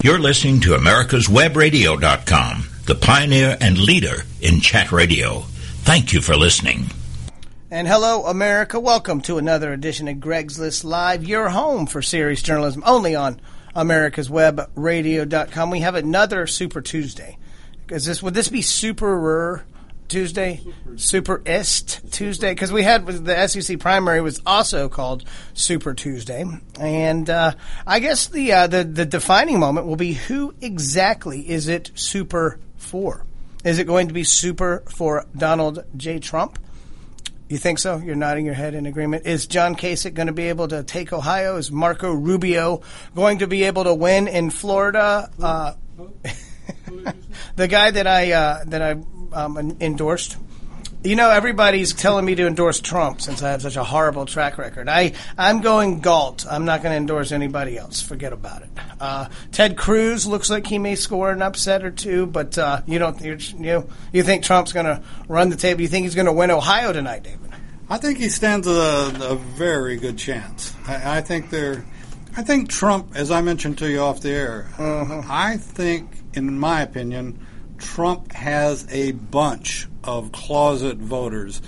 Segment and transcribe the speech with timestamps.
[0.00, 5.40] You're listening to America'sWebRadio.com, the pioneer and leader in chat radio.
[5.82, 6.90] Thank you for listening.
[7.68, 8.78] And hello, America.
[8.78, 13.40] Welcome to another edition of Greg's List Live, your home for serious journalism, only on
[13.74, 15.70] America'sWebRadio.com.
[15.72, 17.36] We have another Super Tuesday.
[17.88, 19.18] Is this would this be Super
[20.08, 20.60] Tuesday,
[20.94, 25.24] Superist Tuesday, because we had the SEC primary was also called
[25.54, 26.44] Super Tuesday,
[26.80, 27.52] and uh,
[27.86, 32.58] I guess the uh, the the defining moment will be who exactly is it super
[32.76, 33.24] for?
[33.64, 36.18] Is it going to be super for Donald J.
[36.18, 36.58] Trump?
[37.48, 37.96] You think so?
[37.96, 39.26] You're nodding your head in agreement.
[39.26, 41.56] Is John Kasich going to be able to take Ohio?
[41.56, 42.82] Is Marco Rubio
[43.14, 45.30] going to be able to win in Florida?
[45.40, 45.72] Uh,
[47.56, 48.90] the guy that I uh, that I
[49.32, 50.36] um, endorsed.
[51.04, 54.58] You know, everybody's telling me to endorse Trump since I have such a horrible track
[54.58, 54.88] record.
[54.88, 56.44] I I'm going Galt.
[56.50, 58.02] I'm not going to endorse anybody else.
[58.02, 58.70] Forget about it.
[58.98, 62.98] Uh, Ted Cruz looks like he may score an upset or two, but uh, you
[62.98, 65.82] don't you you you think Trump's going to run the table?
[65.82, 67.48] You think he's going to win Ohio tonight, David?
[67.90, 68.70] I think he stands a,
[69.22, 70.74] a very good chance.
[70.86, 71.84] I, I think they're.
[72.36, 75.22] I think Trump, as I mentioned to you off the air, uh-huh.
[75.28, 77.44] I think, in my opinion,
[77.78, 81.62] Trump has a bunch of closet voters,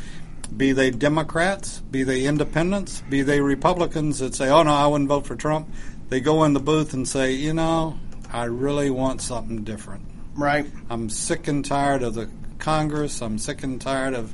[0.56, 5.08] be they Democrats, be they independents, be they Republicans that say, oh no, I wouldn't
[5.08, 5.68] vote for Trump.
[6.08, 7.98] They go in the booth and say, you know,
[8.32, 10.04] I really want something different.
[10.34, 10.66] Right.
[10.88, 13.22] I'm sick and tired of the Congress.
[13.22, 14.32] I'm sick and tired of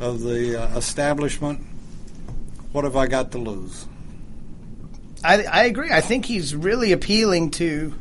[0.00, 1.64] of the uh, establishment.
[2.72, 3.86] What have I got to lose?
[5.22, 5.90] I, I agree.
[5.90, 7.94] I think he's really appealing to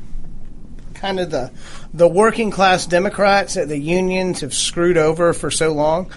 [1.04, 1.52] kind of the
[1.94, 6.10] the working class Democrats that the unions have screwed over for so long.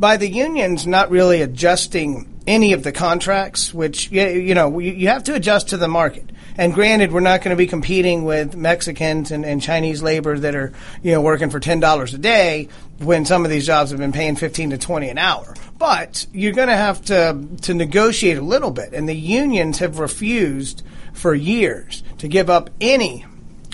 [0.00, 5.22] By the unions not really adjusting any of the contracts, which you know you have
[5.24, 6.28] to adjust to the market.
[6.58, 10.54] And granted, we're not going to be competing with Mexicans and, and, Chinese labor that
[10.54, 10.70] are,
[11.02, 14.12] you know, working for ten dollars a day when some of these jobs have been
[14.12, 15.54] paying fifteen to twenty an hour.
[15.78, 20.00] But you're going to have to to negotiate a little bit, and the unions have
[20.00, 20.82] refused
[21.12, 23.24] for years to give up any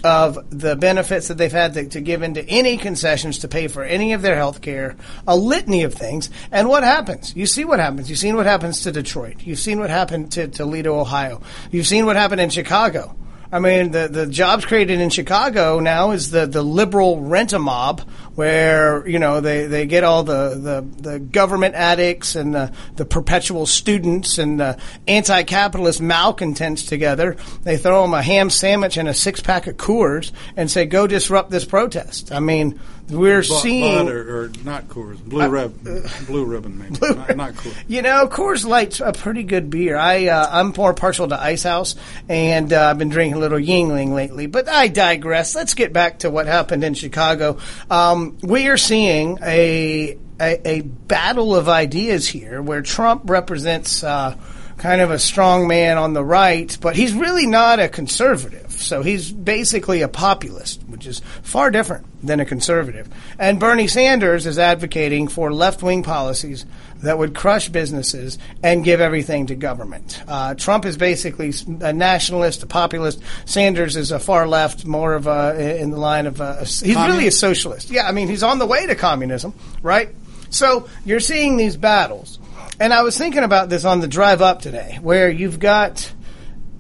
[0.05, 3.83] of the benefits that they've had to, to, give into any concessions to pay for
[3.83, 6.31] any of their health care, a litany of things.
[6.53, 7.35] And what happens?
[7.35, 8.09] You see what happens.
[8.09, 9.37] You've seen what happens to Detroit.
[9.41, 11.43] You've seen what happened to Toledo, Ohio.
[11.71, 13.17] You've seen what happened in Chicago.
[13.51, 17.59] I mean, the, the jobs created in Chicago now is the, the liberal rent a
[17.59, 18.03] mob
[18.35, 23.07] where, you know, they, they get all the, the, the government addicts and the, the
[23.07, 27.37] perpetual students and the anti-capitalist malcontents together.
[27.63, 31.07] They throw them a ham sandwich and a six pack of Coors and say, go
[31.07, 32.31] disrupt this protest.
[32.31, 32.79] I mean,
[33.11, 37.15] we're seeing Bud or, or, not Coors, Blue uh, Rib, uh, Blue Ribbon, maybe blue
[37.15, 37.75] not, not, Coors.
[37.89, 39.97] You know, Coors Light's a pretty good beer.
[39.97, 41.97] I uh, I'm more partial to Ice House,
[42.29, 44.47] and uh, I've been drinking a little Yuengling lately.
[44.47, 45.55] But I digress.
[45.55, 47.59] Let's get back to what happened in Chicago.
[47.91, 54.37] Um, we are seeing a, a, a battle of ideas here, where Trump represents uh,
[54.77, 58.68] kind of a strong man on the right, but he's really not a conservative.
[58.78, 63.09] So he's basically a populist, which is far different than a conservative.
[63.39, 66.65] And Bernie Sanders is advocating for left wing policies
[67.03, 70.22] that would crush businesses and give everything to government.
[70.27, 73.21] Uh, Trump is basically a nationalist, a populist.
[73.44, 76.61] Sanders is a far left, more of a in the line of a.
[76.61, 77.91] He's really a socialist.
[77.91, 80.11] Yeah, I mean he's on the way to communism, right?
[80.50, 82.38] So you're seeing these battles.
[82.81, 86.12] And I was thinking about this on the drive up today, where you've got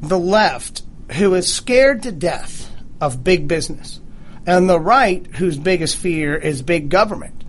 [0.00, 0.82] the left
[1.12, 2.70] who is scared to death
[3.00, 4.00] of big business,
[4.46, 7.44] and the right whose biggest fear is big government.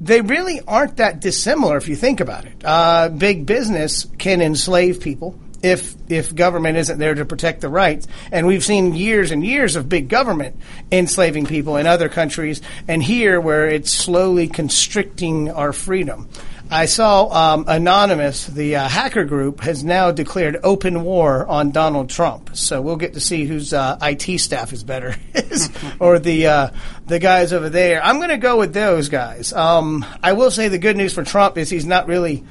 [0.00, 2.62] They really aren't that dissimilar if you think about it.
[2.64, 8.06] Uh, big business can enslave people if if government isn't there to protect the rights.
[8.30, 10.56] And we've seen years and years of big government
[10.92, 16.28] enslaving people in other countries, and here where it's slowly constricting our freedom.
[16.70, 22.10] I saw um, Anonymous, the uh, hacker group, has now declared open war on Donald
[22.10, 22.56] Trump.
[22.56, 25.14] So we'll get to see whose uh, IT staff is better,
[26.00, 26.70] or the uh,
[27.06, 28.02] the guys over there.
[28.02, 29.52] I'm going to go with those guys.
[29.52, 32.44] Um, I will say the good news for Trump is he's not really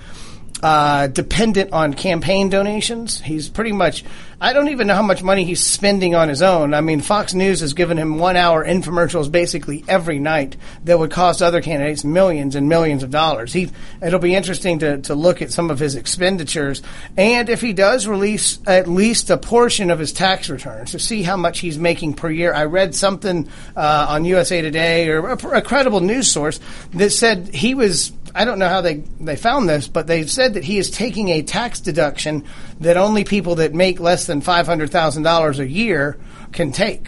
[0.64, 3.20] uh, dependent on campaign donations.
[3.20, 4.04] He's pretty much,
[4.46, 6.76] I don't even know how much money he's spending on his own.
[6.76, 11.10] I mean, Fox News has given him one hour infomercials basically every night that would
[11.10, 13.52] cost other candidates millions and millions of dollars.
[13.52, 13.72] He,
[14.04, 16.84] it'll be interesting to, to look at some of his expenditures.
[17.18, 21.24] And if he does release at least a portion of his tax returns to see
[21.24, 22.54] how much he's making per year.
[22.54, 26.60] I read something uh, on USA Today or a, a credible news source
[26.94, 30.56] that said he was I don't know how they, they found this, but they've said
[30.56, 32.44] that he is taking a tax deduction
[32.82, 36.18] that only people that make less than $500,000 a year
[36.52, 37.08] can take.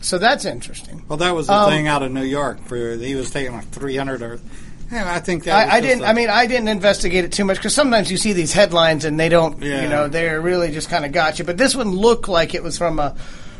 [0.00, 1.04] So that's interesting.
[1.08, 2.64] Well, that was the Um, thing out of New York.
[2.66, 4.38] For he was taking like three hundred or.
[4.92, 5.68] Yeah, I think that.
[5.68, 6.04] I, I didn't.
[6.04, 9.04] a- I mean, I didn't investigate it too much because sometimes you see these headlines
[9.04, 9.60] and they don't.
[9.60, 9.82] Yeah.
[9.82, 11.44] You know, they're really just kind of got you.
[11.44, 13.16] But this one looked like it was from a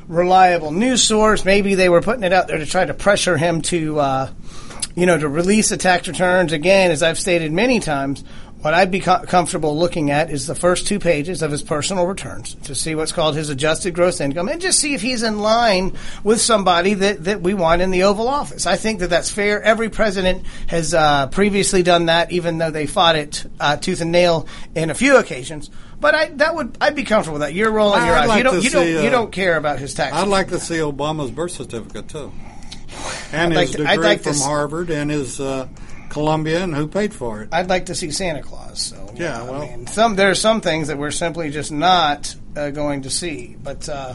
[0.07, 1.45] reliable news source.
[1.45, 4.31] Maybe they were putting it out there to try to pressure him to, uh,
[4.95, 6.53] you know, to release the tax returns.
[6.53, 8.23] Again, as I've stated many times,
[8.63, 12.07] what I'd be co- comfortable looking at is the first two pages of his personal
[12.07, 15.39] returns to see what's called his adjusted gross income and just see if he's in
[15.39, 15.93] line
[16.25, 18.67] with somebody that, that we want in the Oval Office.
[18.67, 19.63] I think that that's fair.
[19.63, 24.11] Every president has uh, previously done that, even though they fought it uh, tooth and
[24.11, 25.71] nail in a few occasions.
[26.01, 27.55] But I that would I'd be comfortable with that.
[27.55, 28.29] You're rolling your I'd eyes.
[28.29, 30.15] like you don't to you don't uh, you don't care about his tax.
[30.15, 32.33] I'd like to see Obama's birth certificate too,
[33.33, 35.69] and I'd like his to- degree like to from s- Harvard and his uh,
[36.17, 37.51] Columbia and who paid for it.
[37.53, 38.81] I'd like to see Santa Claus.
[38.81, 42.35] So Yeah, well- I mean, some there are some things that we're simply just not
[42.57, 43.55] uh, going to see.
[43.63, 44.15] But uh,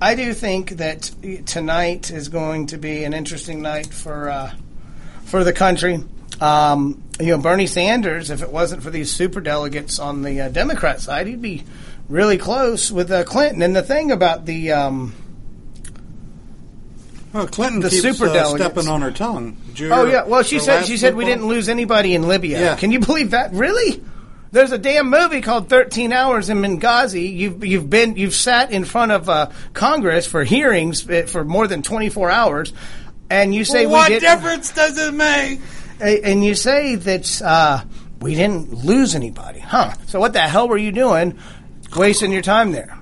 [0.00, 1.10] I do think that
[1.46, 4.52] tonight is going to be an interesting night for uh,
[5.24, 5.98] for the country.
[6.40, 10.48] Um, you know, Bernie Sanders, if it wasn't for these super delegates on the uh,
[10.48, 11.64] Democrat side, he'd be
[12.08, 13.62] really close with uh, Clinton.
[13.62, 15.12] And the thing about the um,
[17.32, 19.56] Well, Clinton The keeps uh, stepping on her tongue.
[19.82, 20.24] Oh yeah.
[20.24, 22.60] Well, she said she said we didn't lose anybody in Libya.
[22.60, 22.76] Yeah.
[22.76, 23.52] Can you believe that?
[23.52, 24.02] Really?
[24.52, 27.32] There's a damn movie called 13 Hours in Benghazi.
[27.32, 31.68] You've you've been you've sat in front of uh, Congress for hearings uh, for more
[31.68, 32.72] than 24 hours,
[33.30, 35.60] and you say what difference does it make?
[36.00, 37.84] and you say that uh,
[38.20, 39.92] we didn't lose anybody, huh?
[40.06, 41.38] So what the hell were you doing,
[41.94, 42.99] wasting your time there?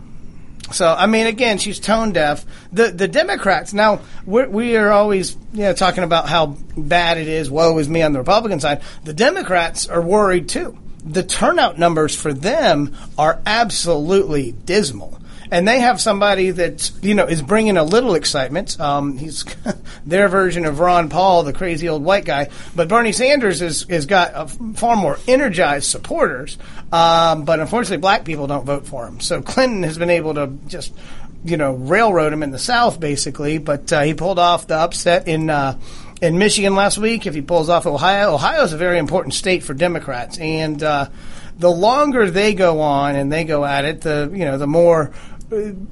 [0.73, 2.45] So I mean, again, she's tone deaf.
[2.73, 7.29] The the Democrats now we're, we are always you know talking about how bad it
[7.29, 7.51] is.
[7.51, 8.83] Woe is me on the Republican side.
[9.05, 10.77] The Democrats are worried too.
[11.05, 15.19] The turnout numbers for them are absolutely dismal.
[15.51, 18.79] And they have somebody that you know is bringing a little excitement.
[18.81, 19.45] Um, he's
[20.07, 22.51] their version of Ron Paul, the crazy old white guy.
[22.75, 26.59] But Bernie Sanders is has got a far more energized supporters.
[26.93, 29.21] Um, but unfortunately, black people don't vote for him.
[29.21, 30.93] So Clinton has been able to just
[31.45, 33.59] you know railroad him in the South basically.
[33.59, 35.51] But uh, he pulled off the upset in.
[35.51, 35.79] Uh,
[36.21, 39.63] in Michigan last week, if he pulls off Ohio, Ohio is a very important state
[39.63, 41.09] for Democrats, and uh,
[41.59, 45.13] the longer they go on and they go at it, the you know the more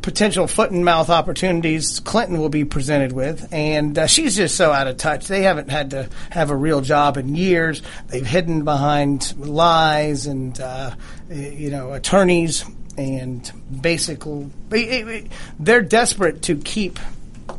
[0.03, 4.73] potential foot and mouth opportunities Clinton will be presented with, and uh, she's just so
[4.73, 5.29] out of touch.
[5.29, 7.83] They haven't had to have a real job in years.
[8.09, 10.95] They've hidden behind lies and uh,
[11.31, 12.65] you know attorneys
[12.99, 13.51] and
[13.81, 14.51] basically
[15.61, 16.99] they're desperate to keep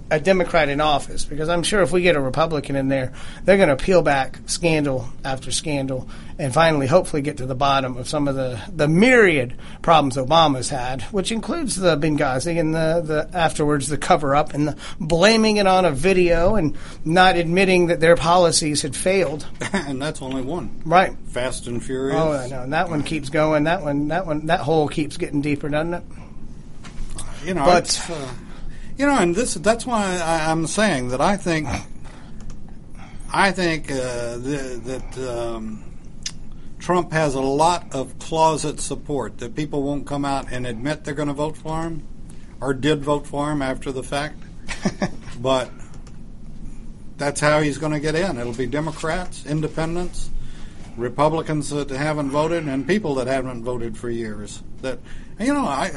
[0.09, 3.13] a Democrat in office because I'm sure if we get a Republican in there,
[3.44, 6.09] they're going to peel back scandal after scandal
[6.39, 10.69] and finally, hopefully, get to the bottom of some of the, the myriad problems Obama's
[10.69, 15.57] had, which includes the Benghazi and the, the afterwards the cover up and the blaming
[15.57, 19.48] it on a video and not admitting that their policies had failed.
[19.74, 20.80] and that's only one.
[20.86, 21.18] Right.
[21.30, 22.19] Fast and Furious.
[22.19, 22.62] Oh, I know.
[22.62, 23.63] And that one keeps going.
[23.63, 26.03] That one, that one, that hole keeps getting deeper, doesn't it?
[27.45, 28.27] You know, But- uh,
[28.98, 31.68] you know, and this that's why I, I'm saying that I think
[33.32, 34.82] I think uh, the,
[35.14, 35.84] that um,
[36.80, 41.14] Trump has a lot of closet support that people won't come out and admit they're
[41.14, 42.08] going to vote for him
[42.60, 44.42] or did vote for him after the fact,
[45.40, 45.70] but
[47.18, 48.38] that's how he's going to get in.
[48.38, 50.32] It'll be Democrats, Independents.
[50.96, 54.63] Republicans that haven't voted and people that haven't voted for years.
[54.82, 55.00] That
[55.39, 55.92] you know, I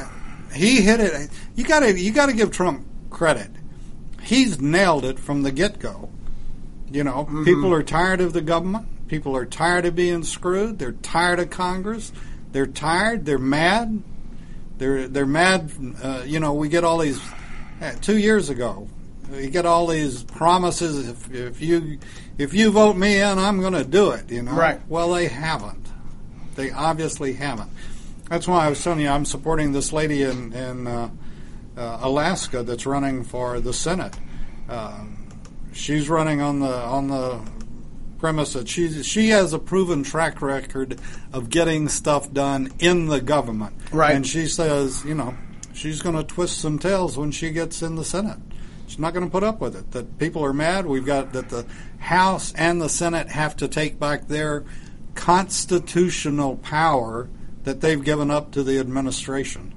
[0.55, 1.31] he hit it.
[1.55, 3.51] You got to you got to give Trump credit.
[4.23, 6.11] He's nailed it from the get go.
[6.91, 9.09] You know, people are tired of the government.
[9.09, 10.79] People are tired of being screwed.
[10.79, 12.13] They're tired of Congress.
[12.53, 13.27] They're tired.
[13.27, 14.03] They're mad.
[14.79, 15.71] They're they're mad.
[16.03, 17.21] Uh, you know, we get all these.
[17.81, 18.89] Uh, two years ago,
[19.31, 21.09] we get all these promises.
[21.09, 21.99] If, if you
[22.39, 24.31] if you vote me in, I'm going to do it.
[24.31, 24.81] You know, Right.
[24.89, 25.87] Well, they haven't.
[26.57, 27.71] They obviously haven't.
[28.29, 31.11] That's why I was telling you I'm supporting this lady in in uh,
[32.01, 34.17] Alaska that's running for the Senate.
[34.69, 35.29] Um,
[35.73, 37.41] she's running on the on the
[38.19, 40.99] premise that she she has a proven track record
[41.33, 43.75] of getting stuff done in the government.
[43.93, 44.15] Right.
[44.15, 45.35] And she says, you know,
[45.73, 48.39] she's going to twist some tails when she gets in the Senate.
[48.87, 49.93] She's not going to put up with it.
[49.93, 50.87] That people are mad.
[50.87, 51.65] We've got that the
[51.99, 54.65] House and the Senate have to take back their
[55.15, 57.29] constitutional power
[57.65, 59.73] that they've given up to the administration.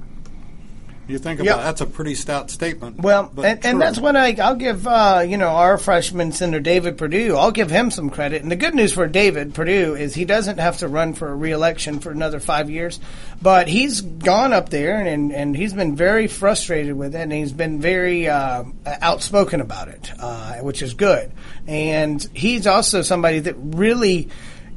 [1.07, 1.59] You think about Yep.
[1.59, 2.99] it, that's a pretty stout statement.
[2.99, 6.97] Well, and, and that's when I, I'll give, uh, you know, our freshman senator David
[6.97, 8.41] Perdue, I'll give him some credit.
[8.41, 11.35] And the good news for David Perdue is he doesn't have to run for a
[11.35, 12.99] reelection for another five years.
[13.41, 17.51] But he's gone up there and, and he's been very frustrated with it and he's
[17.51, 21.31] been very uh, outspoken about it, uh, which is good.
[21.67, 24.29] And he's also somebody that really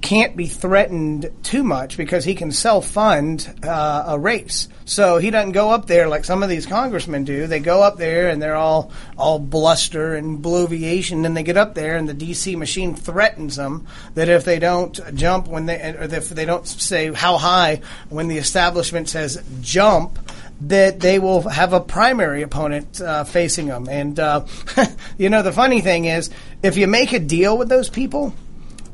[0.06, 4.68] can't be threatened too much because he can self-fund uh, a race.
[4.84, 7.48] So he doesn't go up there like some of these congressmen do.
[7.48, 11.74] They go up there and they're all all bluster and bloviation, and they get up
[11.74, 16.04] there and the DC machine threatens them that if they don't jump when they or
[16.04, 20.20] if they don't say how high when the establishment says jump,
[20.60, 23.88] that they will have a primary opponent uh, facing them.
[23.90, 24.46] And uh,
[25.18, 26.30] you know the funny thing is,
[26.62, 28.32] if you make a deal with those people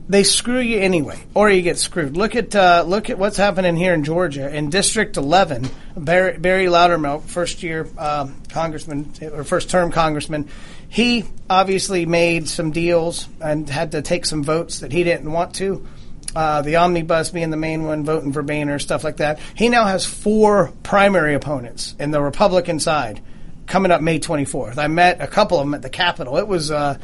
[0.09, 2.17] they screw you anyway, or you get screwed.
[2.17, 5.69] Look at uh, look at what's happening here in Georgia in District 11.
[5.97, 10.49] Barry, Barry Loudermilk, first year um, congressman or first term congressman,
[10.89, 15.55] he obviously made some deals and had to take some votes that he didn't want
[15.57, 15.87] to.
[16.35, 19.39] Uh, the omnibus being the main one, voting for Boehner, stuff like that.
[19.55, 23.21] He now has four primary opponents in the Republican side
[23.67, 24.79] coming up May 24th.
[24.79, 26.39] I met a couple of them at the Capitol.
[26.39, 26.71] It was.
[26.71, 26.99] Uh,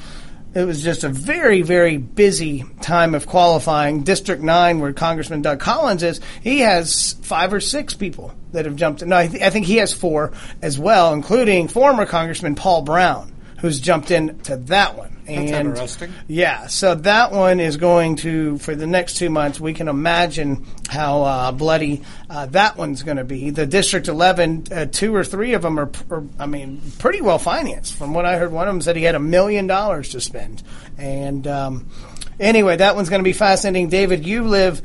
[0.54, 4.02] it was just a very, very busy time of qualifying.
[4.02, 8.76] District 9, where Congressman Doug Collins is, he has five or six people that have
[8.76, 9.10] jumped in.
[9.10, 13.34] No, I, th- I think he has four as well, including former Congressman Paul Broun,
[13.60, 15.17] who's jumped into that one.
[15.28, 16.12] That's and interesting.
[16.26, 19.60] yeah, so that one is going to for the next two months.
[19.60, 23.50] We can imagine how uh, bloody uh, that one's going to be.
[23.50, 27.38] The District Eleven, uh, two or three of them are, are, I mean, pretty well
[27.38, 27.94] financed.
[27.94, 30.62] From what I heard, one of them said he had a million dollars to spend.
[30.96, 31.88] And um,
[32.40, 33.88] anyway, that one's going to be fascinating.
[33.88, 34.82] David, you live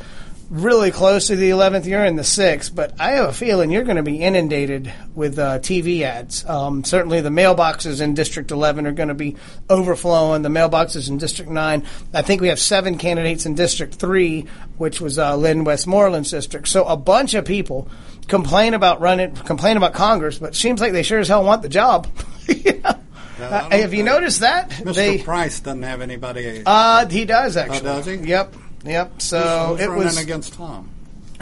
[0.54, 1.86] really close to the 11th.
[1.86, 5.40] You're in the 6th, but I have a feeling you're going to be inundated with
[5.40, 6.46] uh, TV ads.
[6.48, 9.36] Um, certainly, the mailboxes in District 11 are going to be
[9.70, 10.44] overflowing.
[10.44, 11.84] The mailboxes in District 9.
[12.14, 14.46] I think we have seven candidates in District 3,
[14.78, 16.68] which was uh, Lynn Westmoreland's district.
[16.68, 17.90] So a bunch of people
[18.28, 21.70] complain about running, complain about Congress, but seems like they sure as hell want the
[21.70, 22.08] job.
[22.48, 23.00] you know?
[23.40, 24.70] Uh, have you noticed that?
[24.70, 24.94] Mr.
[24.94, 26.62] They, Price doesn't have anybody.
[26.66, 27.82] uh, he does actually.
[27.82, 28.16] does he?
[28.16, 28.56] Yep.
[28.84, 29.22] Yep.
[29.22, 30.90] So it running was against Tom.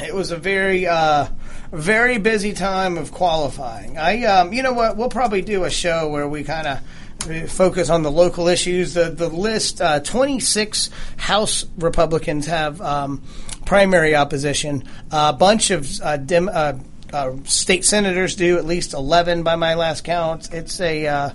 [0.04, 1.28] it was a very uh,
[1.72, 3.98] very busy time of qualifying.
[3.98, 7.90] I um, you know what we'll probably do a show where we kind of focus
[7.90, 8.94] on the local issues.
[8.94, 13.24] The the list uh, twenty six House Republicans have um,
[13.66, 14.84] primary opposition.
[15.12, 16.74] A bunch of uh, dem, uh,
[17.14, 20.52] uh, state senators do at least eleven by my last count.
[20.54, 21.30] It's a uh,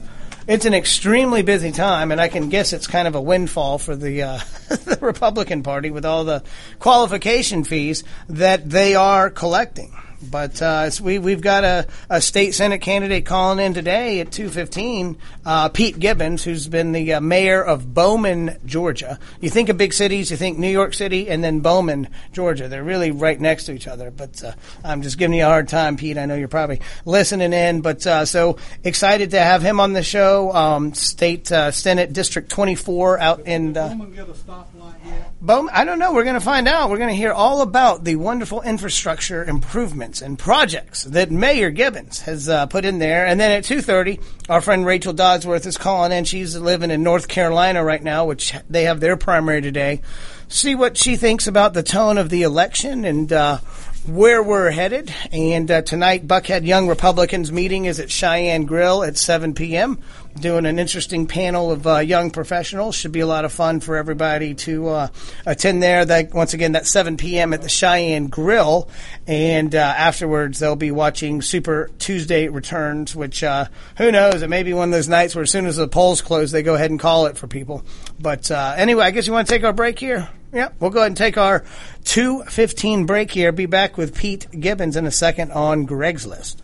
[0.47, 3.97] it's an extremely busy time, and I can guess it's kind of a windfall for
[3.97, 6.43] the, uh, the Republican Party with all the
[6.79, 9.93] qualification fees that they are collecting.
[10.31, 14.31] But uh, it's- we we've got a, a state senate candidate calling in today at
[14.33, 15.17] two fifteen.
[15.45, 19.19] Uh, Pete Gibbons, who's been the uh, mayor of Bowman, Georgia.
[19.41, 22.69] You think of big cities, you think New York City, and then Bowman, Georgia.
[22.69, 24.11] They're really right next to each other.
[24.11, 24.53] But uh,
[24.85, 26.19] I'm just giving you a hard time, Pete.
[26.19, 30.03] I know you're probably listening in, but uh, so excited to have him on the
[30.03, 30.53] show.
[30.53, 33.77] Um, state uh, Senate District 24 out in.
[33.77, 35.33] Uh, Someone get a stoplight yet?
[35.41, 36.13] Bowman, I don't know.
[36.13, 36.91] We're going to find out.
[36.91, 42.21] We're going to hear all about the wonderful infrastructure improvements and projects that Mayor Gibbons
[42.23, 43.27] has uh, put in there.
[43.27, 46.25] And then at 2.30, our friend Rachel Dodsworth is calling in.
[46.25, 50.03] She's living in North Carolina right now, which they have their primary today.
[50.49, 53.59] See what she thinks about the tone of the election and uh,
[54.07, 55.13] where we're headed.
[55.33, 59.99] And uh, tonight, Buckhead Young Republicans meeting is at Cheyenne Grill at 7 p.m.
[60.41, 62.95] Doing an interesting panel of uh, young professionals.
[62.95, 65.09] Should be a lot of fun for everybody to uh,
[65.47, 66.05] attend there.
[66.05, 67.55] That once again, that's 7 p.m.
[67.55, 68.89] at the Cheyenne Grill,
[69.27, 73.17] and uh, afterwards they'll be watching Super Tuesday Returns.
[73.17, 73.67] Which uh,
[73.97, 74.43] who knows?
[74.43, 76.63] It may be one of those nights where as soon as the polls close, they
[76.63, 77.83] go ahead and call it for people.
[78.21, 80.29] But uh, anyway, I guess you want to take our break here.
[80.53, 81.61] Yeah, we'll go ahead and take our
[82.05, 83.53] 2.15 break here.
[83.53, 86.63] Be back with Pete Gibbons in a second on Greg's List.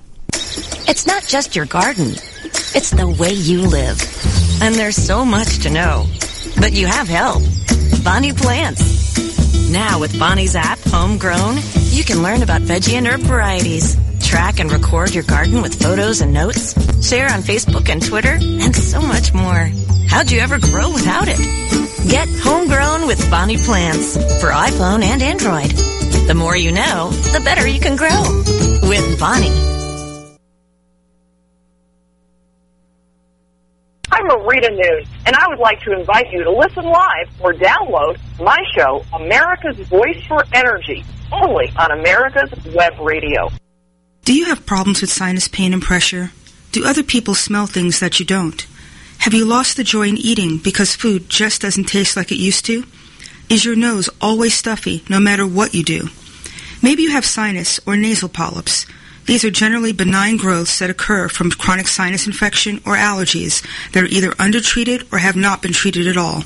[0.88, 2.12] It's not just your garden.
[2.74, 4.00] It's the way you live.
[4.62, 6.06] And there's so much to know.
[6.58, 7.42] But you have help.
[8.04, 9.70] Bonnie Plants.
[9.70, 11.56] Now with Bonnie's app, Homegrown,
[11.90, 13.96] you can learn about veggie and herb varieties.
[14.20, 16.74] Track and record your garden with photos and notes.
[17.06, 19.70] Share on Facebook and Twitter, and so much more.
[20.08, 21.38] How'd you ever grow without it?
[22.08, 25.70] Get Homegrown with Bonnie Plants for iPhone and Android.
[26.26, 28.22] The more you know, the better you can grow.
[28.88, 29.81] With Bonnie.
[34.32, 38.18] I'm Marita Noon, and I would like to invite you to listen live or download
[38.40, 43.50] my show, America's Voice for Energy, only on America's Web Radio.
[44.24, 46.30] Do you have problems with sinus pain and pressure?
[46.70, 48.66] Do other people smell things that you don't?
[49.18, 52.64] Have you lost the joy in eating because food just doesn't taste like it used
[52.66, 52.84] to?
[53.50, 56.08] Is your nose always stuffy no matter what you do?
[56.82, 58.86] Maybe you have sinus or nasal polyps.
[59.26, 63.62] These are generally benign growths that occur from chronic sinus infection or allergies
[63.92, 66.44] that are either undertreated or have not been treated at all.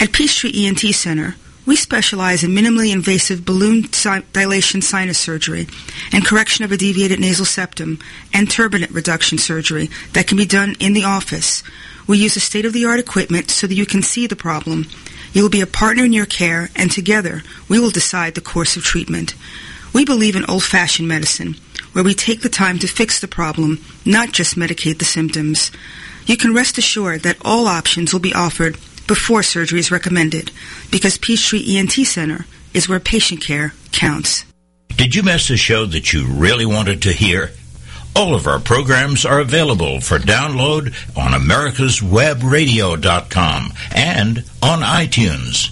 [0.00, 1.34] At Peachtree ENT Center,
[1.66, 3.88] we specialize in minimally invasive balloon
[4.32, 5.66] dilation sinus surgery
[6.12, 7.98] and correction of a deviated nasal septum
[8.32, 11.62] and turbinate reduction surgery that can be done in the office.
[12.06, 14.86] We use a state-of-the-art equipment so that you can see the problem.
[15.34, 18.78] You will be a partner in your care, and together we will decide the course
[18.78, 19.34] of treatment.
[19.92, 21.56] We believe in old-fashioned medicine,
[21.92, 25.70] where we take the time to fix the problem, not just medicate the symptoms.
[26.26, 28.76] You can rest assured that all options will be offered
[29.06, 30.52] before surgery is recommended
[30.90, 34.44] because Peachtree ENT Center is where patient care counts.
[34.96, 37.52] Did you miss a show that you really wanted to hear?
[38.14, 45.70] All of our programs are available for download on americaswebradio.com and on iTunes.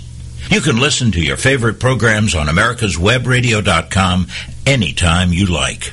[0.50, 4.28] You can listen to your favorite programs on americaswebradio.com
[4.64, 5.92] anytime you like.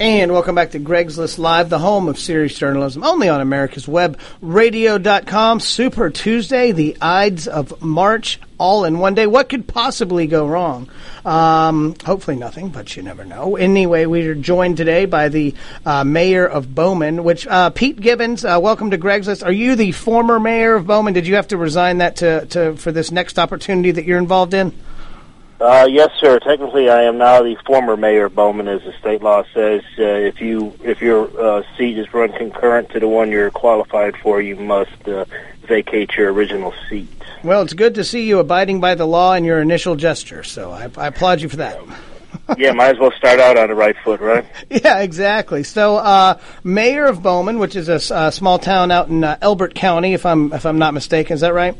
[0.00, 3.86] And welcome back to Greg's List Live, the home of serious journalism, only on America's
[3.86, 5.60] Web Radio.com.
[5.60, 9.28] Super Tuesday, the Ides of March, all in one day.
[9.28, 10.88] What could possibly go wrong?
[11.24, 13.54] Um, hopefully nothing, but you never know.
[13.54, 15.54] Anyway, we are joined today by the
[15.86, 18.44] uh, mayor of Bowman, which uh, Pete Gibbons.
[18.44, 19.44] Uh, welcome to Greg's List.
[19.44, 21.14] Are you the former mayor of Bowman?
[21.14, 24.54] Did you have to resign that to, to for this next opportunity that you're involved
[24.54, 24.72] in?
[25.64, 26.38] Uh, yes, sir.
[26.40, 29.80] Technically, I am now the former mayor of Bowman, as the state law says.
[29.98, 34.14] Uh, if you if your uh, seat is run concurrent to the one you're qualified
[34.18, 35.24] for, you must uh,
[35.62, 37.08] vacate your original seat.
[37.42, 40.42] Well, it's good to see you abiding by the law in your initial gesture.
[40.42, 41.80] So I, I applaud you for that.
[42.58, 44.44] yeah, might as well start out on the right foot, right?
[44.70, 45.62] Yeah, exactly.
[45.62, 49.74] So, uh, mayor of Bowman, which is a, a small town out in uh, Elbert
[49.74, 51.74] County, if I'm if I'm not mistaken, is that right?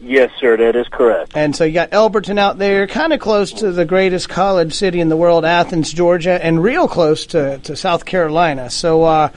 [0.00, 1.32] Yes, sir, that is correct.
[1.34, 5.00] And so you got Elberton out there, kind of close to the greatest college city
[5.00, 8.68] in the world, Athens, Georgia, and real close to, to South Carolina.
[8.68, 9.30] So, uh,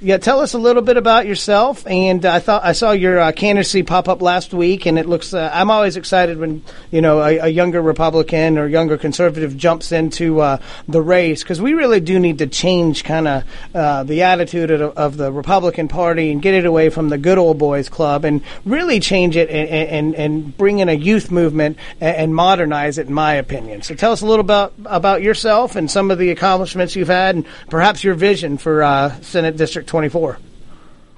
[0.00, 1.86] yeah, tell us a little bit about yourself.
[1.86, 5.32] And I thought I saw your uh, candidacy pop up last week, and it looks.
[5.32, 9.92] Uh, I'm always excited when you know a, a, younger Republican or younger conservative jumps
[9.92, 14.22] into uh, the race because we really do need to change kind of uh, the
[14.22, 17.88] attitude of, of, the Republican Party and get it away from the good old boys
[17.88, 22.34] club and really change it and and, and bring in a youth movement and, and
[22.34, 23.06] modernize it.
[23.06, 26.30] In my opinion, so tell us a little about about yourself and some of the
[26.30, 30.38] accomplishments you've had, and perhaps your vision for uh, Senate District 24?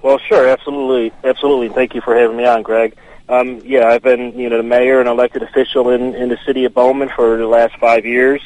[0.02, 1.70] Well, sure, absolutely, absolutely.
[1.70, 2.96] Thank you for having me on, Greg.
[3.28, 6.64] Um, yeah, I've been, you know, the mayor and elected official in, in the city
[6.64, 8.40] of Bowman for the last five years.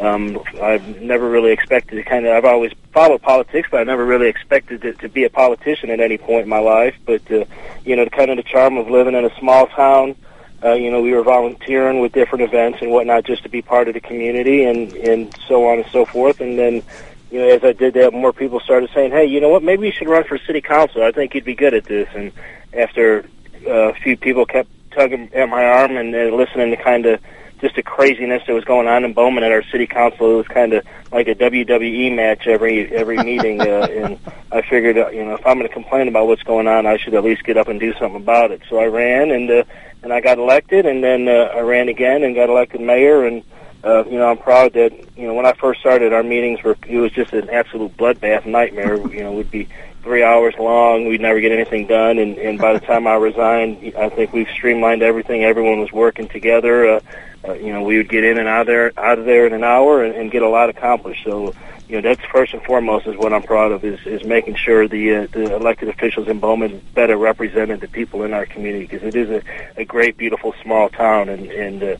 [0.00, 4.04] Um, I've never really expected to kind of, I've always followed politics, but I never
[4.04, 6.94] really expected to, to be a politician at any point in my life.
[7.06, 7.44] But, uh,
[7.84, 10.16] you know, the kind of the charm of living in a small town,
[10.64, 13.88] uh, you know, we were volunteering with different events and whatnot just to be part
[13.88, 16.40] of the community and, and so on and so forth.
[16.40, 16.82] And then,
[17.30, 19.62] you know, as I did that, more people started saying, "Hey, you know what?
[19.62, 21.02] Maybe you should run for city council.
[21.02, 22.32] I think you'd be good at this." And
[22.72, 23.24] after
[23.66, 27.20] uh, a few people kept tugging at my arm and uh, listening to kind of
[27.60, 30.48] just the craziness that was going on in Bowman at our city council, it was
[30.48, 33.60] kind of like a WWE match every every meeting.
[33.60, 34.18] Uh, and
[34.52, 36.96] I figured, uh, you know, if I'm going to complain about what's going on, I
[36.96, 38.62] should at least get up and do something about it.
[38.68, 39.64] So I ran and uh,
[40.02, 43.42] and I got elected, and then uh, I ran again and got elected mayor and
[43.86, 46.76] uh, you know, I'm proud that you know when I first started, our meetings were
[46.88, 48.96] it was just an absolute bloodbath nightmare.
[49.12, 49.68] you know, would be
[50.02, 51.06] three hours long.
[51.06, 54.48] We'd never get anything done, and and by the time I resigned, I think we've
[54.48, 55.44] streamlined everything.
[55.44, 56.96] Everyone was working together.
[56.96, 57.00] Uh,
[57.46, 59.52] uh, you know, we would get in and out of there out of there in
[59.52, 61.22] an hour and, and get a lot accomplished.
[61.22, 61.54] So
[61.88, 64.88] you know that's first and foremost is what I'm proud of is is making sure
[64.88, 69.04] the uh, the elected officials in Bowman better represented the people in our community because
[69.04, 69.42] it is a,
[69.80, 71.96] a great, beautiful small town and and uh,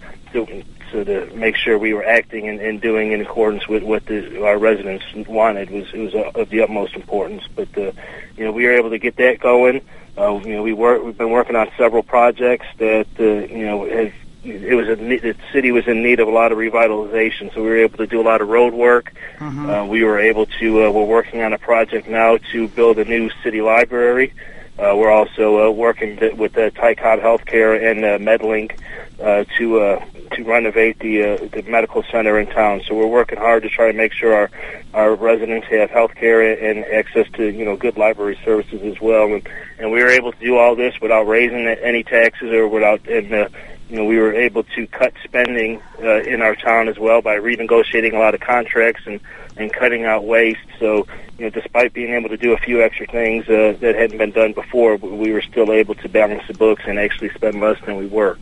[0.96, 4.06] so, so to make sure we were acting and, and doing in accordance with what
[4.06, 7.44] the, our residents wanted was it was of the utmost importance.
[7.54, 7.92] But uh,
[8.36, 9.82] you know we were able to get that going.
[10.16, 13.84] Uh, you know we work we've been working on several projects that uh, you know
[13.88, 14.12] have
[14.44, 17.68] it was a, the city was in need of a lot of revitalization, so we
[17.68, 19.12] were able to do a lot of road work.
[19.38, 19.68] Mm-hmm.
[19.68, 20.84] Uh, we were able to.
[20.84, 24.32] Uh, we're working on a project now to build a new city library.
[24.78, 28.78] Uh, we're also uh, working th- with uh, Ty Cobb Healthcare and uh, MedLink
[29.20, 32.82] uh, to uh, to renovate the uh, the medical center in town.
[32.86, 34.50] So we're working hard to try to make sure our
[34.94, 39.32] our residents have health care and access to you know good library services as well.
[39.32, 39.48] And,
[39.78, 43.32] and we were able to do all this without raising any taxes or without and
[43.32, 43.48] uh,
[43.88, 47.36] you know, we were able to cut spending uh, in our town as well by
[47.36, 49.20] renegotiating a lot of contracts and
[49.56, 50.58] and cutting out waste.
[50.78, 51.06] So,
[51.38, 54.32] you know, despite being able to do a few extra things uh, that hadn't been
[54.32, 57.96] done before, we were still able to balance the books and actually spend less than
[57.96, 58.36] we were.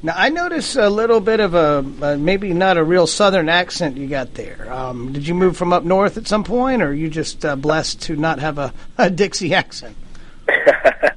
[0.00, 3.96] Now I notice a little bit of a uh, maybe not a real Southern accent
[3.96, 4.72] you got there.
[4.72, 7.56] Um, did you move from up north at some point, or are you just uh,
[7.56, 9.96] blessed to not have a, a Dixie accent?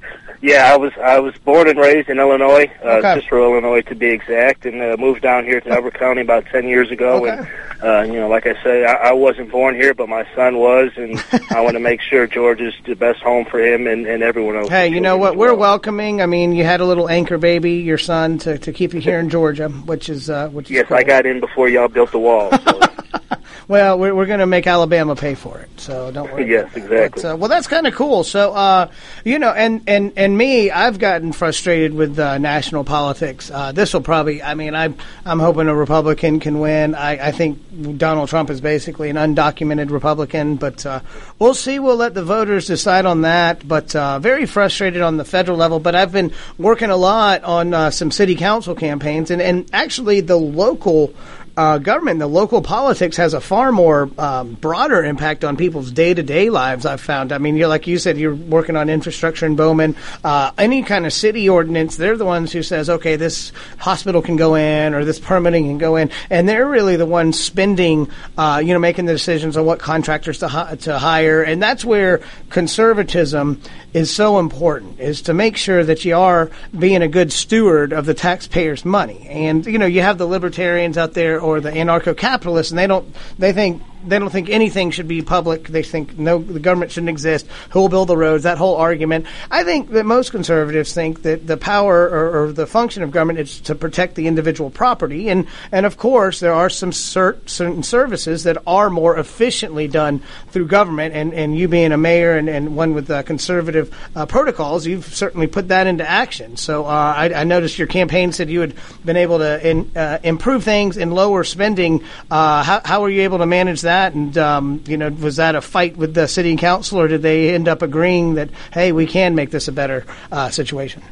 [0.41, 3.21] Yeah, I was I was born and raised in Illinois, uh, Okay.
[3.21, 6.67] Cicero, Illinois to be exact, and uh, moved down here to Elbert County about ten
[6.67, 7.25] years ago.
[7.27, 7.38] Okay.
[7.38, 7.47] And
[7.84, 10.91] uh, you know, like I say, I, I wasn't born here, but my son was,
[10.97, 14.56] and I want to make sure Georgia's the best home for him and, and everyone
[14.56, 14.69] else.
[14.69, 15.34] Hey, you know what?
[15.34, 16.21] as We're welcoming.
[16.21, 19.19] I mean, you had a little anchor baby, your son, to, to keep you here
[19.19, 20.97] in Georgia, which is uh, which is Yes, cool.
[20.97, 22.51] I got in before y'all built the wall.
[22.51, 22.80] So.
[23.67, 26.50] Well, we're, we're going to make Alabama pay for it, so don't worry.
[26.50, 27.21] Yes, exactly.
[27.21, 28.24] But, uh, well, that's kind of cool.
[28.24, 28.91] So, uh,
[29.24, 33.50] you know, and, and, and me, I've gotten frustrated with uh, national politics.
[33.50, 36.95] Uh, this will probably, I mean, I'm I'm hoping a Republican can win.
[36.95, 41.00] I, I think Donald Trump is basically an undocumented Republican, but uh,
[41.39, 41.80] we'll see.
[41.80, 43.65] We'll let the voters decide on that.
[43.65, 45.80] But uh, very frustrated on the federal level.
[45.80, 50.19] But I've been working a lot on uh, some city council campaigns, and, and actually
[50.21, 51.13] the local
[51.62, 56.12] uh, government, the local politics has a far more um, broader impact on people's day
[56.12, 56.88] to day lives.
[56.88, 57.32] I've found.
[57.32, 59.95] I mean, you're like you said, you're working on infrastructure in Bowman.
[60.24, 64.38] Uh, any kind of city ordinance, they're the ones who says, okay, this hospital can
[64.38, 68.60] go in or this permitting can go in, and they're really the ones spending, uh,
[68.65, 72.21] you know, making the decisions on what contractors to hi- to hire, and that's where
[72.50, 73.62] conservatism
[73.93, 78.06] is so important is to make sure that you are being a good steward of
[78.06, 79.28] the taxpayers' money.
[79.30, 83.13] And you know, you have the libertarians out there or the anarcho-capitalists, and they don't
[83.37, 85.67] they think they don't think anything should be public.
[85.67, 87.47] They think no, the government shouldn't exist.
[87.71, 88.43] Who will build the roads?
[88.43, 89.25] That whole argument.
[89.49, 93.39] I think that most conservatives think that the power or, or the function of government
[93.39, 97.83] is to protect the individual property, and and of course there are some cer- certain
[97.83, 101.13] services that are more efficiently done through government.
[101.13, 105.05] And and you being a mayor and, and one with uh, conservative uh, protocols, you've
[105.05, 106.57] certainly put that into action.
[106.57, 108.73] So uh, I, I noticed your campaign said you had
[109.05, 112.03] been able to in, uh, improve things and lower spending.
[112.29, 113.90] Uh, how how were you able to manage that?
[113.91, 117.54] And um, you know, was that a fight with the city council, or did they
[117.54, 121.04] end up agreeing that hey, we can make this a better uh, situation?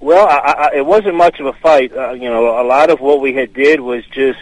[0.00, 1.96] Well, I, I, it wasn't much of a fight.
[1.96, 4.40] Uh, you know, a lot of what we had did was just,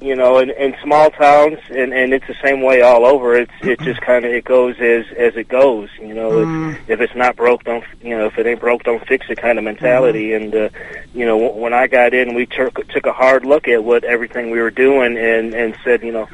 [0.00, 3.34] you know, in, in small towns, and, and it's the same way all over.
[3.36, 5.88] It's it just kind of it goes as as it goes.
[6.00, 6.72] You know, Mm.
[6.74, 8.26] if, if it's not broke, don't you know?
[8.26, 9.38] If it ain't broke, don't fix it.
[9.38, 10.32] Kind of mentality.
[10.34, 10.68] And uh,
[11.14, 14.02] you know, w- when I got in, we took took a hard look at what
[14.04, 16.28] everything we were doing, and and said, you know,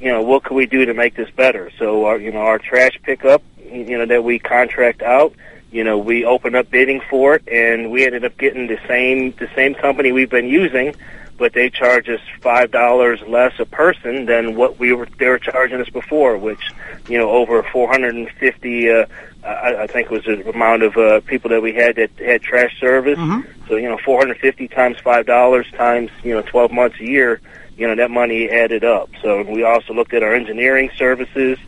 [0.00, 1.70] you know, what can we do to make this better?
[1.78, 5.32] So, our, you know, our trash pickup, you know, that we contract out,
[5.70, 9.32] you know, we opened up bidding for it, and we ended up getting the same
[9.38, 10.94] the same company we've been using,
[11.36, 15.38] but they charge us five dollars less a person than what we were they were
[15.38, 16.72] charging us before, which,
[17.08, 18.90] you know, over 450.
[18.90, 19.06] Uh,
[19.44, 22.78] I, I think was the amount of uh, people that we had that had trash
[22.80, 23.18] service.
[23.68, 27.40] So you know, 450 times five dollars times you know 12 months a year
[27.76, 29.10] you know that money added up.
[29.22, 31.58] So we also looked at our engineering services.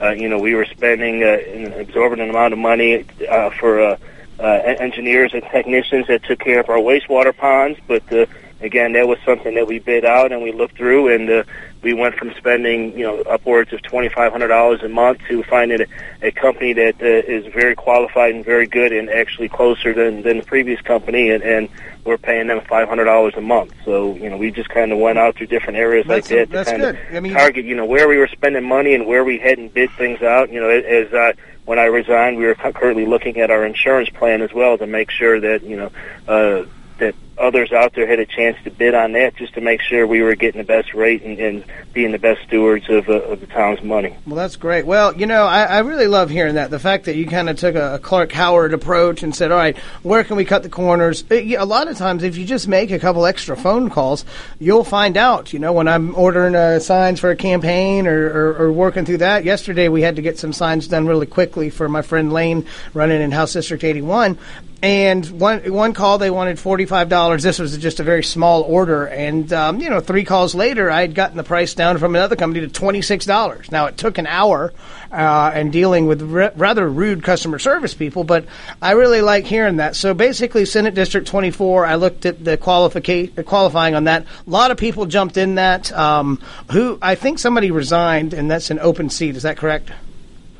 [0.00, 3.96] Uh, you know, we were spending uh, an exorbitant amount of money uh, for uh,
[4.38, 7.78] uh, engineers and technicians that took care of our wastewater ponds.
[7.86, 8.26] But uh,
[8.60, 11.44] again, that was something that we bid out and we looked through, and uh,
[11.82, 15.42] we went from spending you know upwards of twenty five hundred dollars a month to
[15.44, 15.86] finding a,
[16.26, 20.38] a company that uh, is very qualified and very good, and actually closer than than
[20.38, 21.68] the previous company, and, and
[22.04, 23.72] we're paying them five hundred dollars a month.
[23.84, 26.64] So you know, we just kind of went out through different areas That's- like that
[26.64, 26.94] to kind good.
[26.96, 29.74] of I mean- target you know where we were spending money and where we hadn't
[29.74, 30.50] bid things out.
[30.50, 31.34] You know, as I
[31.66, 35.10] when I resigned, we were currently looking at our insurance plan as well to make
[35.10, 35.90] sure that you know
[36.28, 36.64] uh,
[36.98, 40.06] that others out there had a chance to bid on that, just to make sure
[40.06, 43.40] we were getting the best rate and, and being the best stewards of, uh, of
[43.40, 44.16] the town's money.
[44.26, 44.86] Well, that's great.
[44.86, 46.70] Well, you know, I, I really love hearing that.
[46.70, 49.58] The fact that you kind of took a, a Clark Howard approach and said, all
[49.58, 51.24] right, where can we cut the corners?
[51.30, 54.24] Uh, yeah, A lot of times, if you just make a couple extra phone calls,
[54.58, 55.52] you'll find out.
[55.52, 59.18] You know, when I'm ordering uh, signs for a campaign or, or, or working through
[59.18, 62.66] that, yesterday we had to get some signs done really quickly for my friend Lane
[62.94, 64.38] running in House District 81.
[64.82, 67.42] And one one call they wanted forty five dollars.
[67.42, 71.00] This was just a very small order, and um, you know three calls later, I
[71.00, 73.72] had gotten the price down from another company to twenty six dollars.
[73.72, 74.72] Now it took an hour
[75.10, 78.44] uh, and dealing with r- rather rude customer service people, but
[78.80, 79.96] I really like hearing that.
[79.96, 81.84] So basically, Senate District twenty four.
[81.84, 84.22] I looked at the qualifying on that.
[84.24, 85.92] A lot of people jumped in that.
[85.92, 89.34] Um, who I think somebody resigned, and that's an open seat.
[89.34, 89.90] Is that correct?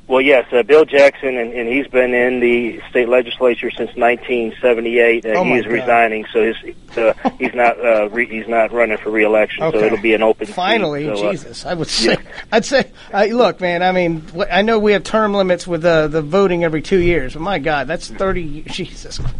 [0.08, 5.26] Well, yes, uh, Bill Jackson, and, and he's been in the state legislature since 1978.
[5.26, 6.56] Uh, Oh, he's resigning, so his,
[6.96, 9.64] uh, he's not uh, re- he's not running for reelection.
[9.72, 10.46] So it'll be an open.
[10.46, 10.52] seat.
[10.54, 12.16] Finally, So, uh, Jesus, I would say,
[12.52, 13.82] I'd say, uh, look, man.
[13.82, 17.32] I mean, I know we have term limits with uh, the voting every two years,
[17.34, 18.62] but my God, that's thirty.
[18.66, 19.18] Jesus.
[19.18, 19.34] Christ.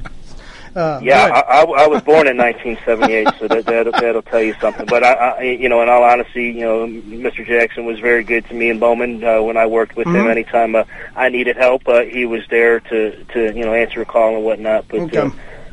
[0.77, 1.25] Uh, Yeah.
[1.49, 4.85] I, I, I was born in 1978, so that, that'll, that'll tell you something.
[4.87, 7.47] But I, I, you know, in all honesty, you know, Mr.
[7.47, 10.15] Jackson was very good to me and Bowman uh, when I worked with him.
[10.15, 10.31] Mhm.
[10.31, 10.85] Anytime uh,
[11.17, 14.45] I needed help, uh, he was there to, to, you know, answer a call and
[14.45, 14.87] whatnot.
[14.89, 15.19] But Okay.
[15.19, 15.31] uh,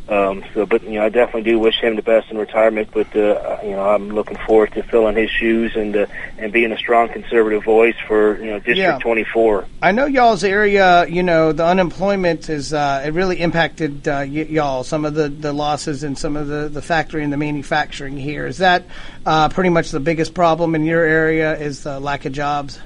[0.10, 2.89] um, so, but you know, I definitely do wish him the best in retirement.
[2.94, 6.06] But uh, you know, I'm looking forward to filling his shoes and uh,
[6.38, 9.00] and being a strong conservative voice for you know District Yeah.
[9.00, 9.66] 24.
[9.82, 14.48] I know y'all's area, you know, the unemployment is uh, it really impacted uh, y-
[14.50, 14.84] y'all.
[14.84, 18.46] Some of the, the losses in some of the, the factory and the manufacturing here.
[18.46, 18.86] Is that
[19.26, 21.58] uh, pretty much the biggest problem in your area?
[21.58, 22.80] Is the lack of jobs?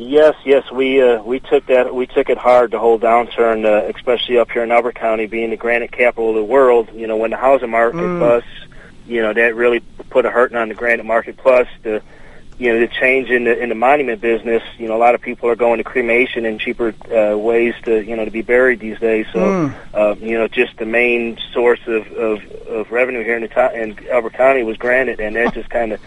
[0.00, 3.92] Yes, yes, we uh, we took that we took it hard the whole downturn, uh,
[3.94, 6.88] especially up here in Elbert County, being the granite capital of the world.
[6.94, 8.18] You know, when the housing market Mm.
[8.18, 8.48] busts,
[9.06, 11.36] you know that really put a hurting on the granite market.
[11.36, 12.00] Plus, the
[12.58, 14.62] you know the change in the in the monument business.
[14.78, 18.02] You know, a lot of people are going to cremation and cheaper uh, ways to
[18.02, 19.26] you know to be buried these days.
[19.34, 19.74] So, Mm.
[19.92, 23.74] uh, you know, just the main source of of, of revenue here in the to-
[23.78, 26.00] in Elbert County was granite, and that just kind of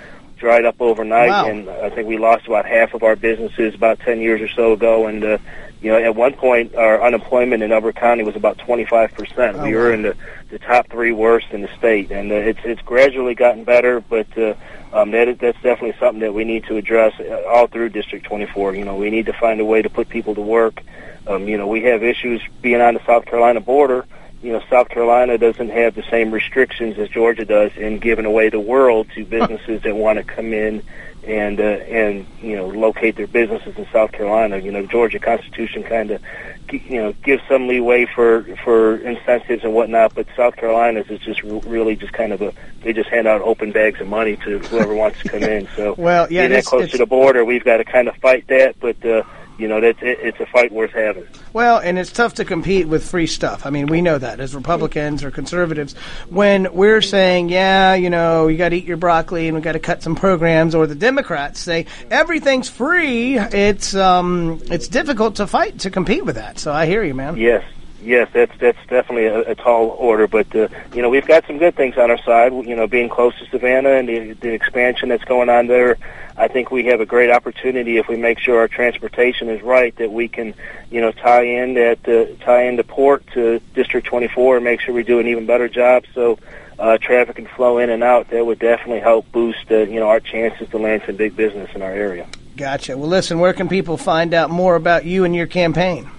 [0.43, 1.29] dried up overnight.
[1.29, 1.45] Wow.
[1.45, 4.73] And I think we lost about half of our businesses about ten years or so
[4.73, 5.07] ago.
[5.07, 5.37] And uh,
[5.81, 9.57] you know, at one point, our unemployment in Elbert County was about twenty five percent.
[9.57, 10.17] Oh, We were in the
[10.49, 14.37] the top three worst in the state, and uh, it's it's gradually gotten better, but.
[14.37, 14.53] Uh,
[14.93, 18.23] um, that is, that's definitely something that we need to address uh, all through District
[18.27, 18.75] 24.
[18.75, 20.83] You know, we need to find a way to put people to work.
[21.25, 24.05] Um, you know, we have issues being on the South Carolina border.
[24.43, 28.49] You know, South Carolina doesn't have the same restrictions as Georgia does in giving away
[28.49, 30.83] the world to businesses that want to come in
[31.25, 34.57] and uh, and you know locate their businesses in South Carolina.
[34.57, 36.21] You know, Georgia Constitution kind of
[36.69, 41.41] you know gives some leeway for for incentives and whatnot, but South Carolina's is just
[41.43, 44.93] really just kind of a they just hand out open bags of money to whoever
[44.93, 45.69] wants to come in.
[45.77, 48.17] So Well, yeah, being that close it's- to the border, we've got to kind of
[48.17, 49.03] fight that, but.
[49.05, 49.23] uh
[49.57, 51.27] you know, that's it, it's a fight worth having.
[51.51, 53.65] Well, and it's tough to compete with free stuff.
[53.65, 55.93] I mean, we know that as Republicans or conservatives.
[56.29, 59.73] When we're saying, yeah, you know, you got to eat your broccoli and we got
[59.73, 65.47] to cut some programs, or the Democrats say everything's free, it's um, it's difficult to
[65.47, 66.59] fight to compete with that.
[66.59, 67.37] So I hear you, man.
[67.37, 67.63] Yes,
[68.03, 70.27] yes, that's that's definitely a, a tall order.
[70.27, 72.53] But uh, you know, we've got some good things on our side.
[72.53, 75.97] You know, being close to Savannah and the, the expansion that's going on there,
[76.37, 79.95] I think we have a great opportunity if we make sure our transportation is right
[79.97, 80.53] that we can,
[80.91, 84.81] you know, tie in that uh, tie in the port to District 24 and make
[84.81, 86.05] sure we do an even better job.
[86.13, 86.39] So.
[86.79, 88.31] Uh, traffic can flow in and out.
[88.31, 91.69] That would definitely help boost, uh, you know, our chances to land some big business
[91.75, 92.27] in our area.
[92.57, 92.97] Gotcha.
[92.97, 96.09] Well, listen, where can people find out more about you and your campaign?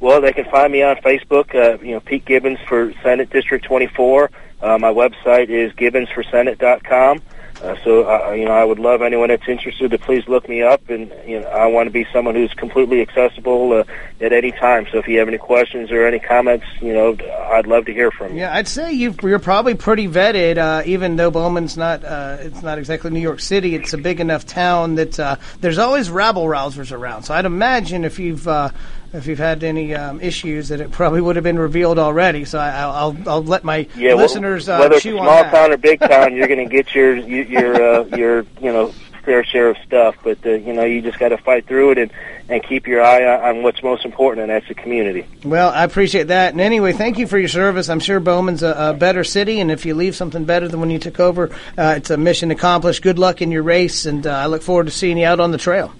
[0.00, 1.54] Well, they can find me on Facebook.
[1.54, 4.30] Uh, you know, Pete Gibbons for Senate District 24.
[4.60, 7.22] Uh, my website is gibbonsforsenate.com.
[7.62, 10.62] Uh, so, uh, you know, I would love anyone that's interested to please look me
[10.62, 10.88] up.
[10.90, 13.84] And, you know, I want to be someone who's completely accessible uh,
[14.20, 14.86] at any time.
[14.92, 17.16] So if you have any questions or any comments, you know,
[17.50, 18.40] I'd love to hear from you.
[18.40, 20.58] Yeah, I'd say you've, you're probably pretty vetted.
[20.58, 23.74] Uh, even though Bowman's not, uh, it's not exactly New York City.
[23.74, 27.24] It's a big enough town that uh, there's always rabble rousers around.
[27.24, 28.70] So I'd imagine if you've uh,
[29.12, 32.44] if you've had any um, issues, that it probably would have been revealed already.
[32.44, 35.18] So I, I'll I'll- I'll let my Yeah, well, listeners uh, whether it's a chew
[35.18, 38.40] on small town or big town, you're going to get your your your, uh, your
[38.60, 38.92] you know
[39.24, 40.16] fair share of stuff.
[40.22, 42.10] But uh, you know, you just got to fight through it and
[42.50, 45.26] and keep your eye on, on what's most important, and that's the community.
[45.44, 46.52] Well, I appreciate that.
[46.52, 47.90] And anyway, thank you for your service.
[47.90, 50.88] I'm sure Bowman's a, a better city, and if you leave something better than when
[50.90, 53.02] you took over, uh, it's a mission accomplished.
[53.02, 55.50] Good luck in your race, and uh, I look forward to seeing you out on
[55.50, 55.92] the trail.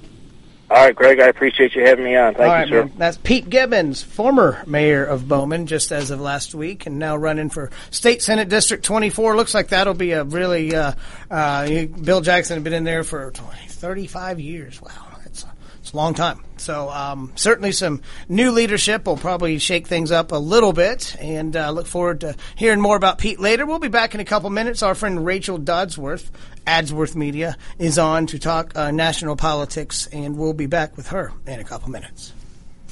[0.71, 2.35] All right, Greg, I appreciate you having me on.
[2.35, 2.85] Thank All you, right, sir.
[2.85, 2.93] man.
[2.99, 7.49] That's Pete Gibbons, former mayor of Bowman, just as of last week, and now running
[7.49, 9.35] for State Senate District 24.
[9.35, 10.75] Looks like that'll be a really.
[10.75, 10.93] Uh,
[11.31, 14.83] uh, Bill Jackson had been in there for 20, 35 years.
[14.83, 14.91] Wow,
[15.25, 16.45] that's a, it's a long time.
[16.59, 21.57] So um, certainly some new leadership will probably shake things up a little bit, and
[21.57, 23.65] uh, look forward to hearing more about Pete later.
[23.65, 24.83] We'll be back in a couple minutes.
[24.83, 26.29] Our friend Rachel Dodsworth,
[26.67, 31.33] Adsworth Media, is on to talk uh, national politics, and we'll be back with her
[31.47, 32.33] in a couple minutes.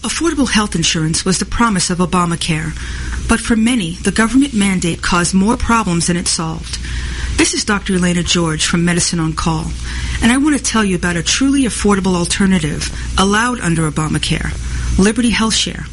[0.03, 2.73] Affordable health insurance was the promise of Obamacare,
[3.29, 6.79] but for many, the government mandate caused more problems than it solved.
[7.39, 7.95] This is Dr.
[7.95, 9.65] Elaina George from Medicine on Call,
[10.23, 14.53] and I want to tell you about a truly affordable alternative allowed under Obamacare,
[14.99, 15.85] Liberty Health Share.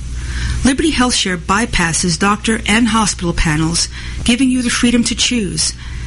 [0.65, 3.87] Liberty Health Share bypasses doctor and hospital panels,
[4.23, 5.73] giving you the freedom to choose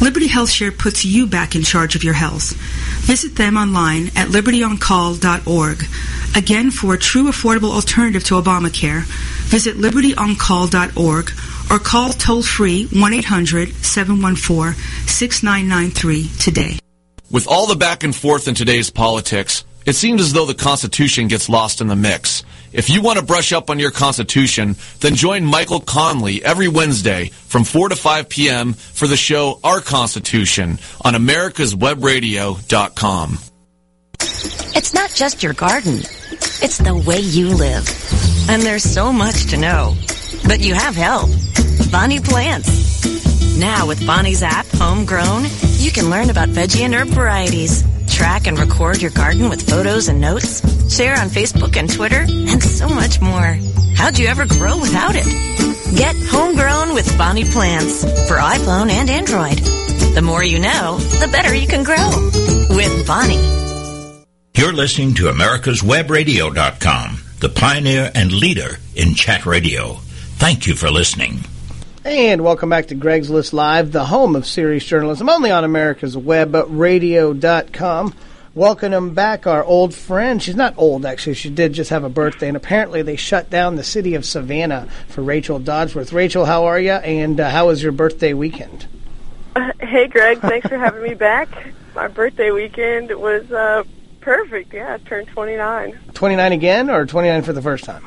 [0.00, 2.52] Liberty HealthShare puts you back in charge of your health.
[3.02, 5.84] Visit them online at libertyoncall.org.
[6.34, 9.02] Again, for a true affordable alternative to Obamacare,
[9.48, 11.30] visit libertyoncall.org
[11.70, 14.74] or call toll free 1 800 714
[15.06, 16.78] 6993 today.
[17.30, 21.28] With all the back and forth in today's politics, it seems as though the Constitution
[21.28, 22.44] gets lost in the mix.
[22.72, 27.28] If you want to brush up on your Constitution, then join Michael Conley every Wednesday
[27.28, 28.72] from 4 to 5 p.m.
[28.72, 33.38] for the show Our Constitution on americaswebradio.com.
[34.74, 35.98] It's not just your garden.
[36.62, 37.86] It's the way you live.
[38.48, 39.94] And there's so much to know.
[40.46, 41.28] But you have help.
[41.90, 43.02] Bonnie Plants.
[43.58, 45.44] Now with Bonnie's app, Homegrown,
[45.76, 47.84] you can learn about veggie and herb varieties,
[48.22, 50.60] track and record your garden with photos and notes,
[50.96, 53.58] share on Facebook and Twitter, and so much more.
[53.96, 55.26] How'd you ever grow without it?
[55.96, 59.58] Get Homegrown with Bonnie Plants for iPhone and Android.
[60.14, 62.10] The more you know, the better you can grow.
[62.76, 63.42] With Bonnie.
[64.56, 69.94] You're listening to America'sWebRadio.com, the pioneer and leader in chat radio.
[70.38, 71.40] Thank you for listening.
[72.04, 76.16] And welcome back to Greg's List Live, the home of serious journalism, only on America's
[76.16, 78.12] Web Radio.com.
[78.56, 80.42] Welcome back, our old friend.
[80.42, 81.34] She's not old, actually.
[81.34, 84.88] She did just have a birthday, and apparently they shut down the city of Savannah
[85.06, 86.12] for Rachel Dodsworth.
[86.12, 86.90] Rachel, how are you?
[86.90, 88.88] And uh, how was your birthday weekend?
[89.54, 90.40] Uh, hey, Greg.
[90.40, 91.72] Thanks for having me back.
[91.94, 93.84] My birthday weekend was uh,
[94.20, 94.74] perfect.
[94.74, 96.00] Yeah, I turned 29.
[96.14, 98.04] 29 again, or 29 for the first time?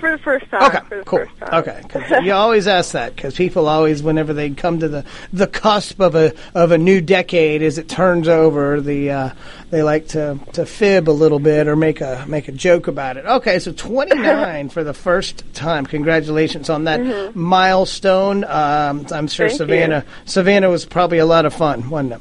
[0.00, 0.62] For the first time.
[0.62, 1.18] Okay, for the cool.
[1.20, 1.54] First time.
[1.62, 5.46] Okay, 'cause you always ask that because people always, whenever they come to the the
[5.46, 9.30] cusp of a of a new decade, as it turns over, the uh,
[9.70, 13.16] they like to to fib a little bit or make a make a joke about
[13.18, 13.26] it.
[13.26, 15.84] Okay, so 29 for the first time.
[15.84, 17.34] Congratulations on that Mhm.
[17.34, 18.44] milestone.
[18.44, 22.20] Um, I'm sure Thank Savannah Savannah was probably a lot of fun, wasn't it?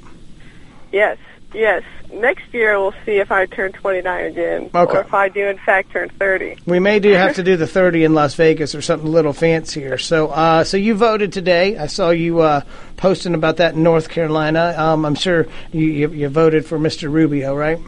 [0.92, 1.18] Yes,
[1.54, 1.84] yes.
[2.12, 4.98] Next year we'll see if I turn 29 again, Okay.
[4.98, 6.58] or if I do in fact turn 30.
[6.66, 9.34] We may do have to do the 30 in Las Vegas or something a little
[9.34, 9.98] fancier.
[9.98, 11.78] So, uh, so you voted today.
[11.78, 12.62] I saw you uh,
[12.98, 14.74] posting about that in North Carolina.
[14.78, 17.12] Um, I'm sure you, you, you voted for Mr.
[17.12, 17.80] Rubio, right?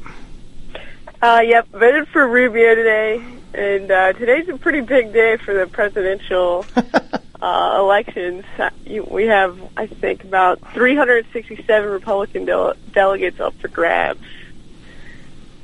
[1.21, 5.67] Uh, yep, voted for Rubio today, and uh, today's a pretty big day for the
[5.67, 6.65] presidential
[7.41, 8.45] uh, elections.
[8.57, 8.69] Uh,
[9.09, 14.21] we have, I think, about 367 Republican dele- delegates up for grabs.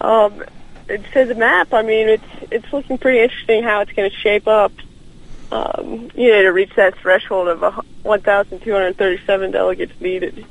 [0.01, 0.43] Um,
[0.87, 1.73] it says a map.
[1.73, 4.71] I mean, it's it's looking pretty interesting how it's going to shape up.
[5.49, 7.71] Um, you know, to reach that threshold of a
[8.03, 10.45] 1,237 delegates needed.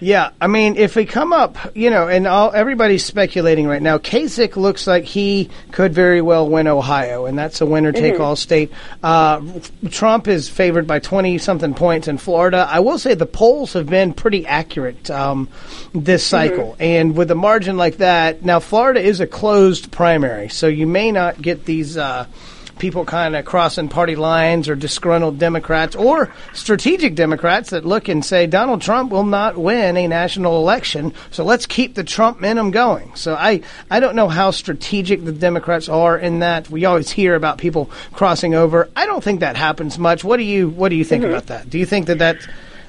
[0.00, 3.98] Yeah, I mean, if we come up, you know, and all everybody's speculating right now.
[3.98, 8.70] Kasich looks like he could very well win Ohio, and that's a winner-take-all state.
[9.02, 9.42] Uh,
[9.90, 12.68] Trump is favored by twenty something points in Florida.
[12.70, 15.48] I will say the polls have been pretty accurate um,
[15.92, 20.68] this cycle, and with a margin like that, now Florida is a closed primary, so
[20.68, 21.96] you may not get these.
[21.96, 22.26] Uh,
[22.78, 28.24] people kind of crossing party lines or disgruntled Democrats or strategic Democrats that look and
[28.24, 32.70] say Donald Trump will not win a national election, so let's keep the Trump momentum
[32.70, 33.14] going.
[33.14, 36.70] So I, I don't know how strategic the Democrats are in that.
[36.70, 38.88] We always hear about people crossing over.
[38.96, 40.24] I don't think that happens much.
[40.24, 41.28] What do you what do you think Mhm.
[41.28, 41.68] about that?
[41.68, 42.36] Do you think that that,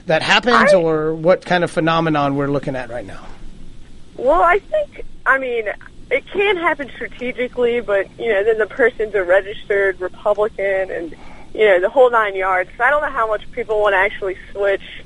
[0.05, 3.25] that happens or what kind of phenomenon we're looking at right now?
[4.15, 5.65] Well, I think, I mean,
[6.11, 11.15] it can happen strategically, but, you know, then the person's a registered Republican and,
[11.53, 12.69] you know, the whole nine yards.
[12.77, 15.03] So I don't know how much people want to actually switch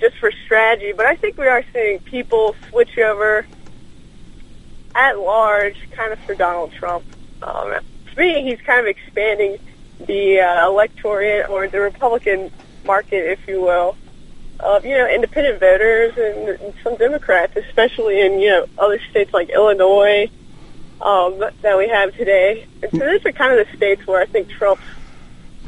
[0.00, 3.46] just for strategy, but I think we are seeing people switch over
[4.94, 7.04] at large kind of for Donald Trump.
[7.42, 7.74] Um,
[8.12, 9.58] to me, he's kind of expanding
[10.06, 12.50] the uh, electorate or the Republican
[12.84, 13.96] market, if you will
[14.62, 19.32] of you know independent voters and, and some Democrats, especially in you know other states
[19.32, 20.30] like Illinois
[21.00, 22.66] um, that we have today.
[22.82, 24.82] And so those are kind of the states where I think Trump's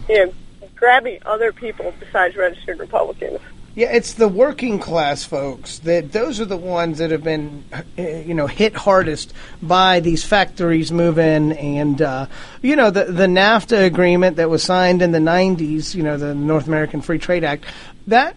[0.09, 0.33] you know
[0.77, 3.41] grabbing other people besides registered Republicans.
[3.77, 7.83] Yeah, it's the working class folks that those are the ones that have been, uh,
[8.01, 12.27] you know, hit hardest by these factories moving, and uh,
[12.63, 16.37] you know the the NAFTA agreement that was signed in the '90s, you know, the
[16.37, 17.65] North American Free Trade Act.
[18.07, 18.37] That,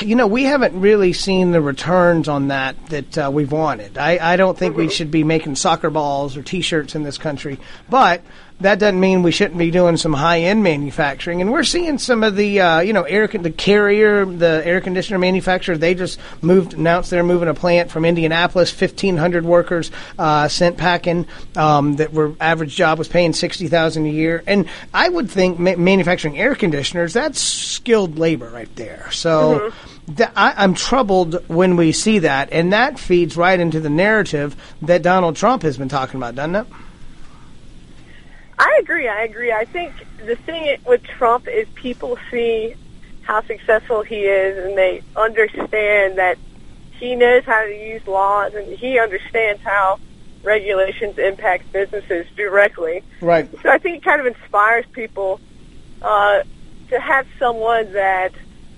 [0.00, 3.98] you know, we haven't really seen the returns on that that uh, we've wanted.
[3.98, 7.58] I, I don't think we should be making soccer balls or T-shirts in this country,
[7.88, 8.22] but
[8.60, 11.40] that doesn't mean we shouldn't be doing some high end manufacturing.
[11.40, 14.80] And we're seeing some of the, uh, you know, air con- the carrier, the air
[14.80, 15.76] conditioner manufacturer.
[15.76, 18.70] They just moved, announced they're moving a plant from Indianapolis.
[18.70, 21.26] Fifteen hundred workers uh, sent packing.
[21.56, 24.42] Um, that were average job was paying sixty thousand a year.
[24.46, 29.10] And I would think ma- manufacturing air conditioners that's skilled labor right there.
[29.10, 29.72] So.
[30.16, 34.56] th- I, I'm troubled when we see that, and that feeds right into the narrative
[34.82, 36.66] that Donald Trump has been talking about, doesn't it?
[38.60, 39.08] I agree.
[39.08, 39.52] I agree.
[39.52, 42.74] I think the thing with Trump is people see
[43.22, 46.36] how successful he is, and they understand that
[46.98, 49.98] he knows how to use laws, and he understands how
[50.44, 53.02] regulations impact businesses directly.
[53.22, 53.50] Right.
[53.62, 55.40] So I think it kind of inspires people
[56.02, 56.40] uh,
[56.90, 58.32] to have someone that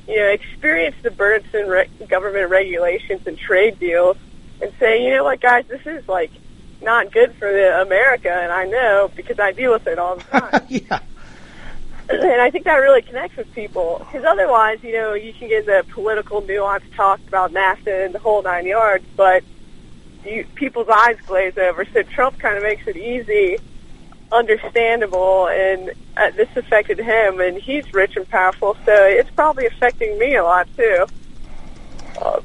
[0.06, 4.16] you know experienced the burdensome re- government regulations and trade deals,
[4.60, 6.30] and say, you know what, guys, this is like
[6.82, 10.22] not good for the America, and I know because I deal with it all the
[10.24, 10.66] time.
[10.68, 11.00] yeah.
[12.08, 15.66] And I think that really connects with people because otherwise, you know, you can get
[15.66, 19.42] the political nuance talk about NAFTA and the whole nine yards, but
[20.24, 21.86] you, people's eyes glaze over.
[21.92, 23.58] So Trump kind of makes it easy,
[24.30, 30.18] understandable, and uh, this affected him, and he's rich and powerful, so it's probably affecting
[30.18, 31.06] me a lot too.
[32.20, 32.40] Uh,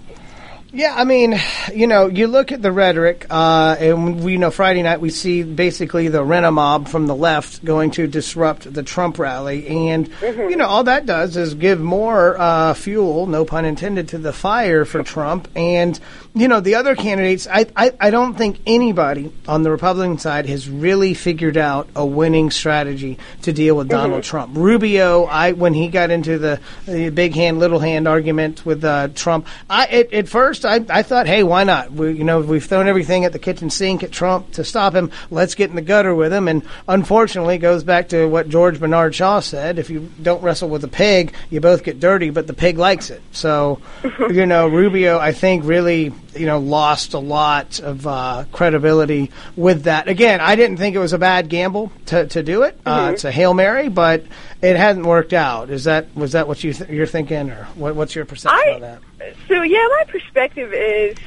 [0.74, 1.40] Yeah, I mean,
[1.74, 5.10] you know, you look at the rhetoric, uh, and we you know Friday night we
[5.10, 10.10] see basically the rent mob from the left going to disrupt the Trump rally, and
[10.22, 14.34] you know all that does is give more uh, fuel, no pun intended, to the
[14.34, 15.48] fire for Trump.
[15.56, 15.98] And
[16.40, 20.46] you know the other candidates, I, I I don't think anybody on the Republican side
[20.48, 24.56] has really figured out a winning strategy to deal with Donald Trump.
[24.56, 29.10] Rubio, I when he got into the, the big hand little hand argument with uh,
[29.10, 31.92] Trump, I at, at first I, I thought, hey, why not?
[31.92, 35.12] We, you know, we've thrown everything at the kitchen sink at Trump to stop him.
[35.32, 36.48] Let's get in the gutter with him.
[36.48, 40.70] And unfortunately, it goes back to what George Bernard Shaw said: if you don't wrestle
[40.70, 43.22] with a pig, you both get dirty, but the pig likes it.
[43.32, 43.80] So,
[44.20, 49.84] you know, Rubio, I think, really you know lost a lot of uh, credibility with
[49.84, 50.08] that.
[50.08, 52.80] Again, I didn't think it was a bad gamble to, to do it.
[52.86, 53.14] Uh, Mhm.
[53.14, 54.24] it's a hail mary, but
[54.62, 55.70] it hadn't worked out.
[55.70, 58.76] Is that was that what you th- you're thinking, or what, what's your perception I-
[58.76, 59.02] of that?
[59.48, 61.18] So yeah, my perspective is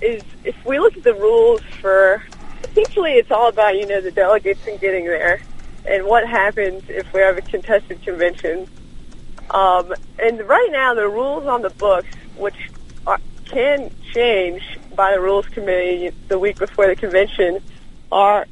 [0.00, 2.22] is if we look at the rules for
[2.64, 5.40] essentially it's all about you know the delegates and getting there,
[5.86, 8.66] and what happens if we have a contested convention.
[9.50, 12.54] Um, and right now the rules on the books, which
[13.06, 13.20] are,
[13.54, 14.62] can change
[14.96, 17.60] by the rules committee the week before the convention,
[18.10, 18.46] are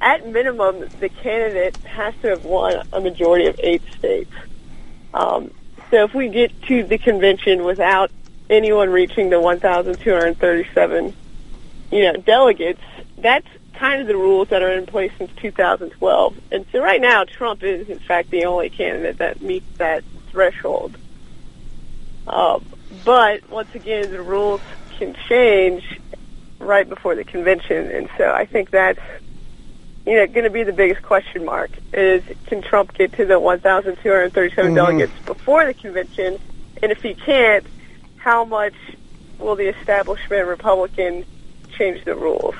[0.00, 4.32] at minimum the candidate has to have won a majority of eight states.
[5.14, 5.50] Um,
[5.90, 8.10] so if we get to the convention without
[8.50, 11.14] anyone reaching the 1,237,
[11.90, 12.80] you know, delegates,
[13.16, 16.36] that's kind of the rules that are in place since 2012.
[16.50, 20.96] And so right now, Trump is in fact the only candidate that meets that threshold.
[22.26, 22.60] Uh,
[23.04, 24.60] but once again, the rules
[24.98, 25.82] can change
[26.60, 29.00] right before the convention, and so I think that's
[30.06, 33.38] you know going to be the biggest question mark is can Trump get to the
[33.38, 34.74] 1,237 Mhm.
[34.74, 36.38] delegates before the convention,
[36.82, 37.66] and if he can't,
[38.16, 38.74] how much
[39.38, 41.24] will the establishment Republican
[41.76, 42.54] change the rules?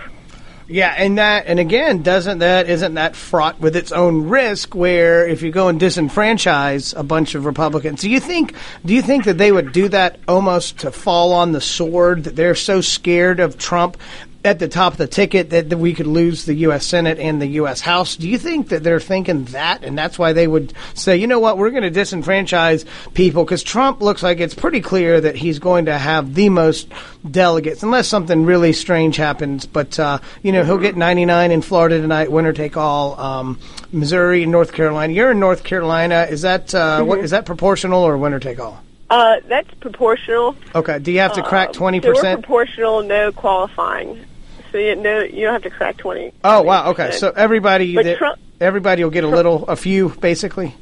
[0.68, 4.74] Yeah, and that, and again, doesn't that isn't that fraught with its own risk?
[4.74, 8.54] Where if you go and disenfranchise a bunch of Republicans, do you think
[8.84, 12.36] do you think that they would do that almost to fall on the sword that
[12.36, 13.96] they're so scared of Trump
[14.44, 16.84] at the top of the ticket that, that we could lose the U.S.
[16.84, 17.80] Senate and the U.S.
[17.80, 18.16] House?
[18.16, 21.38] Do you think that they're thinking that, and that's why they would say, you know
[21.38, 22.84] what, we're going to disenfranchise
[23.14, 26.88] people because Trump looks like it's pretty clear that he's going to have the most
[27.30, 29.64] delegates, unless something really strange happens.
[29.66, 33.18] But uh, you know, he'll get 99 in Florida tonight, winner take all.
[33.20, 33.58] Um,
[33.92, 35.12] Missouri and North Carolina.
[35.12, 36.26] You're in North Carolina.
[36.28, 37.22] Is that uh, what Mhm.
[37.24, 38.82] is that proportional or winner take all?
[39.10, 40.56] Uh, that's proportional.
[40.74, 40.98] Okay.
[40.98, 42.40] Do you have to crack Um, twenty percent?
[42.40, 44.24] proportional, no qualifying.
[44.72, 46.32] So you no, you don't have to crack twenty.
[46.42, 46.90] Oh wow.
[46.90, 47.12] Okay.
[47.12, 50.74] So everybody, But that- Trump- everybody will get a little, a few, basically.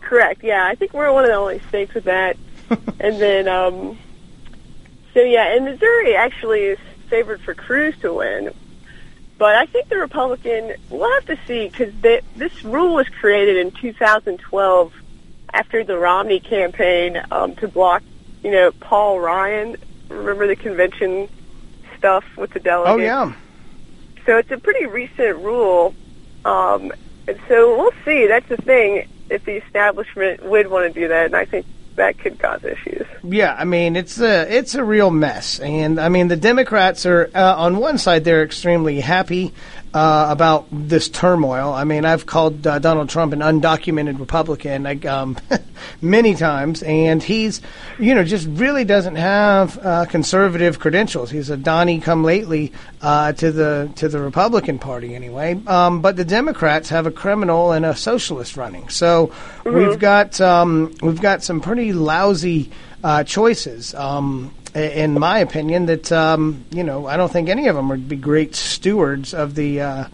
[0.00, 0.44] Correct.
[0.44, 2.36] Yeah, I think we're one of the only states with that.
[3.00, 3.98] and then, um,
[5.12, 8.52] so yeah, and Missouri actually is favored for Cruz to win.
[9.38, 11.92] But I think the Republican, we'll have to see because
[12.36, 14.92] this rule was created in 2012
[15.52, 18.02] after the Romney campaign um, to block,
[18.42, 19.76] you know, Paul Ryan.
[20.08, 21.28] Remember the convention
[21.98, 22.94] stuff with the delegates?
[22.94, 23.32] Oh yeah.
[24.24, 25.94] So it's a pretty recent rule.
[26.44, 26.92] Um,
[27.28, 28.26] and so we'll see.
[28.26, 29.08] That's the thing.
[29.28, 31.66] If the establishment would want to do that, and I think
[31.96, 33.06] that could cause issues.
[33.24, 37.30] Yeah, I mean it's a it's a real mess, and I mean the Democrats are
[37.34, 39.52] uh, on one side they're extremely happy
[39.96, 41.72] uh, about this turmoil.
[41.72, 45.38] I mean, I've called uh, Donald Trump an undocumented Republican like, um,
[46.02, 47.62] many times, and he's,
[47.98, 51.30] you know, just really doesn't have uh, conservative credentials.
[51.30, 55.58] He's a Donnie come lately uh, to the to the Republican Party anyway.
[55.66, 59.32] Um, but the Democrats have a criminal and a socialist running, so
[59.64, 62.70] we've got um, we've got some pretty lousy
[63.02, 63.94] uh, choices.
[64.76, 68.16] In my opinion, that um, you know, I don't think any of them would be
[68.16, 70.04] great stewards of the uh,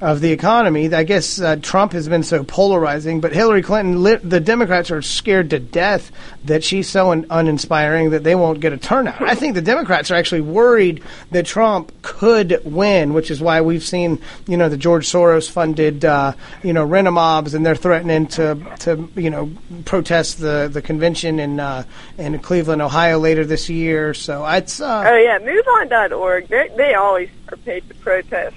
[0.00, 0.92] of the economy.
[0.92, 5.02] I guess uh, Trump has been so polarizing, but Hillary Clinton, li- the Democrats are
[5.02, 6.10] scared to death
[6.44, 9.22] that she's so un- uninspiring that they won't get a turnout.
[9.22, 13.84] I think the Democrats are actually worried that Trump could win, which is why we've
[13.84, 16.32] seen, you know, the George Soros funded, uh,
[16.62, 19.50] you know, rent-a-mobs, and they're threatening to, to, you know,
[19.84, 21.84] protest the, the convention in uh,
[22.18, 24.14] in Cleveland, Ohio later this year.
[24.14, 26.48] So it's uh, Oh yeah, MoveOn.org.
[26.48, 28.56] They they always are paid to protest.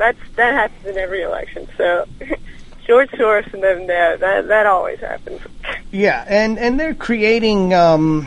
[0.00, 1.68] That's that happens in every election.
[1.76, 2.08] So
[2.86, 5.42] George Soros and them, that that, that always happens.
[5.92, 8.26] Yeah, and and they're creating, um,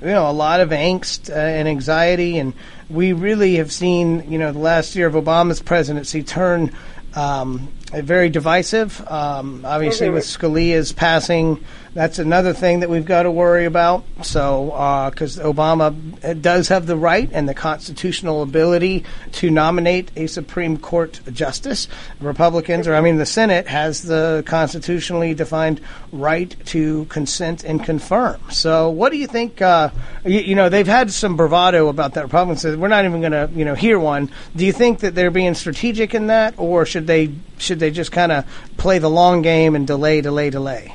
[0.00, 2.52] you know, a lot of angst uh, and anxiety, and
[2.88, 6.70] we really have seen, you know, the last year of Obama's presidency turn
[7.16, 9.04] um, very divisive.
[9.08, 11.64] Um, obviously, with Scalia's passing,
[11.94, 14.04] that's another thing that we've got to worry about.
[14.22, 14.66] So,
[15.10, 21.20] because Obama does have the right and the constitutional ability to nominate a Supreme Court
[21.32, 21.86] justice,
[22.20, 25.80] Republicans, or I mean, the Senate has the constitutionally defined
[26.10, 28.40] right to consent and confirm.
[28.50, 29.62] So, what do you think?
[29.62, 29.90] Uh,
[30.24, 32.24] you, you know, they've had some bravado about that.
[32.24, 34.30] Republicans said we're not even going to, you know, hear one.
[34.56, 38.10] Do you think that they're being strategic in that, or should they should they just
[38.10, 38.44] kind of
[38.76, 40.92] play the long game and delay, delay, delay?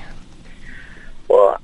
[1.30, 1.60] Well,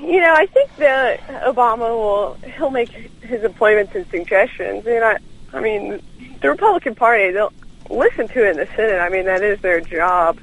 [0.00, 5.18] you know, I think that Obama will he'll make his appointments and suggestions, and I,
[5.52, 6.00] I mean,
[6.40, 7.52] the Republican Party they'll
[7.90, 8.98] listen to it in the Senate.
[8.98, 10.38] I mean, that is their job,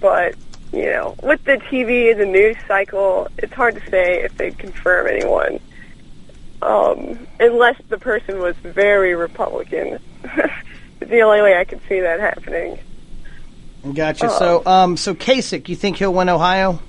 [0.00, 0.34] but
[0.72, 4.58] you know, with the TV, and the news cycle, it's hard to say if they'd
[4.58, 5.60] confirm anyone,
[6.62, 9.98] um, unless the person was very Republican.
[10.24, 10.52] it's
[11.10, 12.78] the only way I could see that happening.
[13.92, 14.30] Gotcha.
[14.30, 16.80] So, um, so Kasich, you think he'll win Ohio?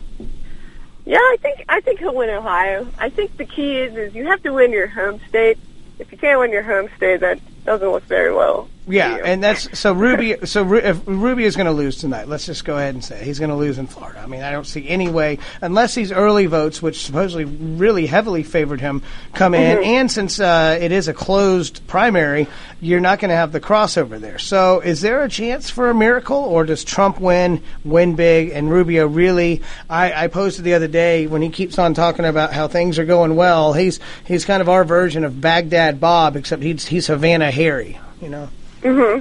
[1.06, 2.88] Yeah, I think I think he'll win Ohio.
[2.98, 5.58] I think the key is is you have to win your home state.
[6.00, 8.68] If you can't win your home state, that doesn't look very well.
[8.88, 10.36] Yeah, and that's so Ruby.
[10.46, 13.24] So Ru- if Rubio's going to lose tonight, let's just go ahead and say it.
[13.24, 14.20] he's going to lose in Florida.
[14.20, 18.44] I mean, I don't see any way unless these early votes, which supposedly really heavily
[18.44, 19.02] favored him,
[19.34, 19.86] come in, Mhm.
[19.86, 22.46] and since uh, it is a closed primary,
[22.80, 24.38] you're not going to have the crossover there.
[24.38, 28.70] So, is there a chance for a miracle, or does Trump win, win big, and
[28.70, 29.64] Rubio really?
[29.90, 33.06] I, I posted the other day when he keeps on talking about how things are
[33.06, 33.74] going well.
[33.74, 37.98] He's he's kind of our version of Baghdad Bob, except he's he's Havana Harry.
[38.22, 38.50] You know.
[38.86, 39.20] Hmm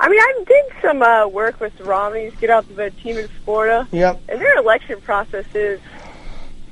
[0.00, 3.28] I mean, I did some uh, work with Romney's Get Out the Vote team in
[3.44, 4.20] Florida, Yep.
[4.28, 5.80] and their election process is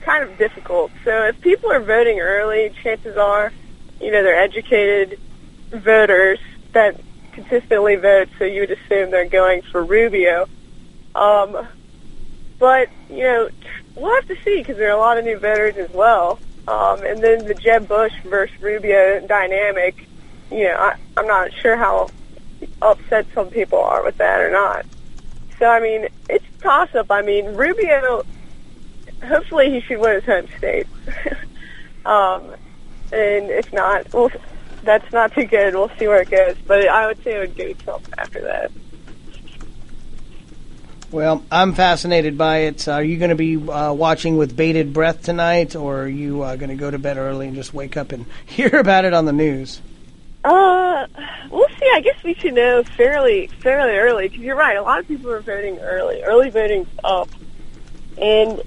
[0.00, 0.90] kind of difficult.
[1.04, 3.52] So if people are voting early, chances are,
[4.00, 5.20] you know, they're educated
[5.70, 6.40] voters
[6.72, 10.48] that consistently vote, so you would assume they're going for Rubio.
[11.14, 11.68] Um,
[12.58, 13.48] but, you know,
[13.94, 16.40] we'll have to see because there are a lot of new voters as well.
[16.66, 20.08] Um, and then the Jeb Bush versus Rubio dynamic,
[20.50, 22.10] you know, I, I'm not sure how
[22.82, 24.84] upset some people are with that or not.
[25.58, 27.10] So, I mean, it's a toss-up.
[27.10, 28.24] I mean, Rubio,
[29.24, 30.86] hopefully he should win his home state.
[32.04, 32.54] um,
[33.12, 34.30] and if not, well,
[34.82, 35.74] that's not too good.
[35.74, 36.56] We'll see where it goes.
[36.66, 38.72] But I would say it would to Trump after that.
[41.12, 42.88] Well, I'm fascinated by it.
[42.88, 46.56] Are you going to be uh, watching with bated breath tonight, or are you uh,
[46.56, 49.26] going to go to bed early and just wake up and hear about it on
[49.26, 49.82] the news?
[50.44, 51.06] Uh,
[51.50, 51.88] we'll see.
[51.94, 54.76] I guess we should know fairly fairly early because you're right.
[54.76, 56.22] A lot of people are voting early.
[56.22, 57.28] Early voting's up,
[58.18, 58.60] and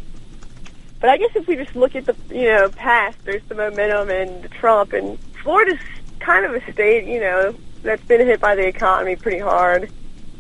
[1.01, 4.09] but I guess if we just look at the you know past, there's the momentum
[4.09, 5.79] and Trump and Florida's
[6.19, 7.53] kind of a state you know
[7.83, 9.91] that's been hit by the economy pretty hard,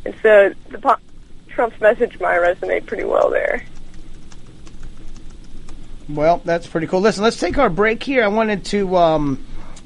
[0.05, 0.97] and so the
[1.49, 3.65] Trump's message might resonate pretty well there.
[6.07, 7.01] Well, that's pretty cool.
[7.01, 8.23] Listen, let's take our break here.
[8.23, 9.45] I wanted to um,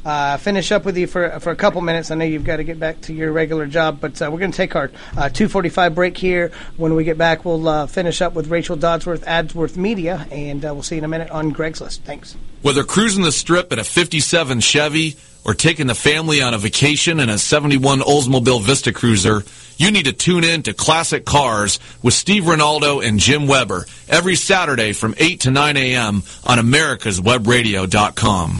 [0.09, 2.09] uh, finish up with you for for a couple minutes.
[2.09, 4.51] I know you've got to get back to your regular job, but uh, we're going
[4.51, 6.51] to take our uh, 2:45 break here.
[6.77, 10.73] When we get back, we'll uh, finish up with Rachel Dodsworth, Adsworth Media, and uh,
[10.73, 12.03] we'll see you in a minute on Greg's list.
[12.03, 12.35] Thanks.
[12.61, 17.19] Whether cruising the strip in a 57 Chevy or taking the family on a vacation
[17.19, 19.43] in a 71 Oldsmobile Vista Cruiser,
[19.77, 24.35] you need to tune in to Classic Cars with Steve Ronaldo and Jim Weber every
[24.35, 26.23] Saturday from 8 to 9 a.m.
[26.45, 28.59] on americaswebradio.com.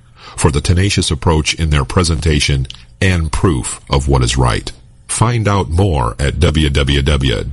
[0.41, 2.65] for the tenacious approach in their presentation
[2.99, 4.71] and proof of what is right.
[5.07, 7.43] Find out more at www.usjf.net.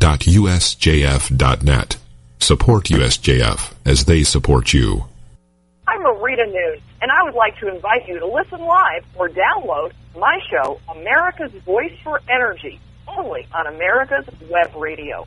[2.41, 5.05] Support USJF as they support you.
[5.87, 9.93] I'm Marita Noon, and I would like to invite you to listen live or download
[10.17, 15.27] my show, America's Voice for Energy, only on America's Web Radio.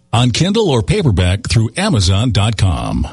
[0.13, 3.07] on Kindle or paperback through Amazon.com.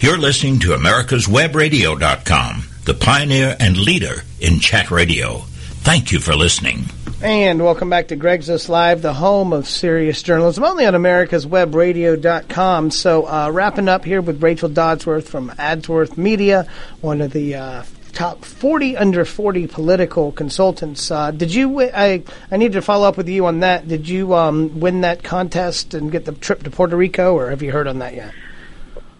[0.00, 5.38] You're listening to America's America'sWebRadio.com, the pioneer and leader in chat radio.
[5.84, 6.84] Thank you for listening.
[7.22, 11.46] And welcome back to Greg's List Live, the home of serious journalism, only on America's
[11.46, 12.90] americaswebradio.com.
[12.90, 16.66] So, uh, wrapping up here with Rachel Dodsworth from Adsworth Media,
[17.00, 17.82] one of the uh,
[18.14, 21.10] top 40 under 40 political consultants.
[21.10, 21.82] Uh, did you?
[21.82, 23.86] I I need to follow up with you on that.
[23.88, 27.62] Did you um, win that contest and get the trip to Puerto Rico, or have
[27.62, 28.32] you heard on that yet?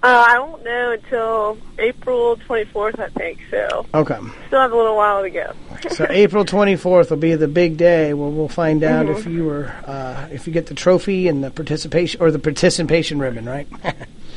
[0.03, 3.39] Uh, I won't know until April 24th, I think.
[3.51, 4.19] So Okay.
[4.49, 5.51] still have a little while to go.
[5.89, 9.19] So April 24th will be the big day where we'll find out Mhm.
[9.19, 13.19] if you were uh, if you get the trophy and the participation or the participation
[13.19, 13.67] ribbon, right?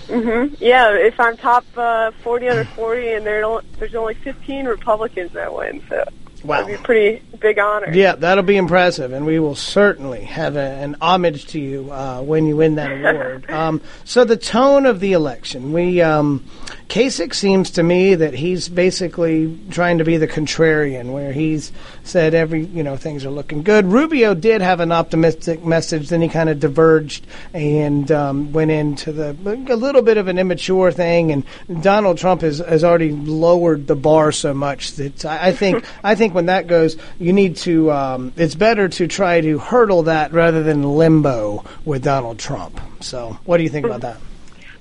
[0.09, 4.65] hmm Yeah, if I'm top uh, 40 under 40, and there don't, there's only 15
[4.65, 6.03] Republicans that win, so
[6.43, 6.61] Wow.
[6.61, 7.91] that'd be a pretty big honor.
[7.91, 12.21] Yeah, that'll be impressive, and we will certainly have a, an homage to you uh,
[12.21, 13.49] when you win that award.
[13.49, 16.45] um, so the tone of the election, we um,
[16.89, 21.71] Kasich seems to me that he's basically trying to be the contrarian, where he's
[22.03, 23.85] said every you know things are looking good.
[23.85, 29.11] Rubio did have an optimistic message, then he kind of diverged and um, went into
[29.11, 29.35] the
[29.69, 33.95] a little bit of an immature thing, and Donald Trump has, has already lowered the
[33.95, 37.91] bar so much that I, I think I think when that goes, you need to.
[37.91, 42.79] Um, it's better to try to hurdle that rather than limbo with Donald Trump.
[43.01, 44.17] So, what do you think about that?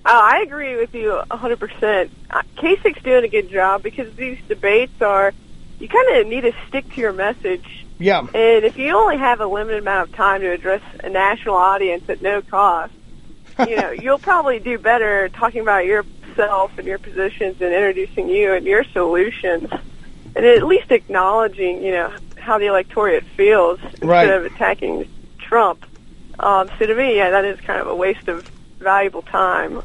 [0.09, 2.11] Oh, I agree with you 100%.
[2.31, 5.33] Uh, Kasich's doing a good job because these debates are,
[5.81, 7.85] you kind of need to stick to your message.
[7.99, 8.21] Yeah.
[8.21, 12.09] And if you only have a limited amount of time to address a national audience
[12.09, 12.93] at no cost,
[13.59, 18.53] you know, you'll probably do better talking about yourself and your positions and introducing you
[18.53, 19.69] and your solutions
[20.37, 24.25] and at least acknowledging, you know, how the electorate feels Right.
[24.29, 25.09] instead of attacking
[25.39, 25.85] Trump.
[26.39, 29.83] Um, so to me, yeah, that is kind of a waste of valuable time.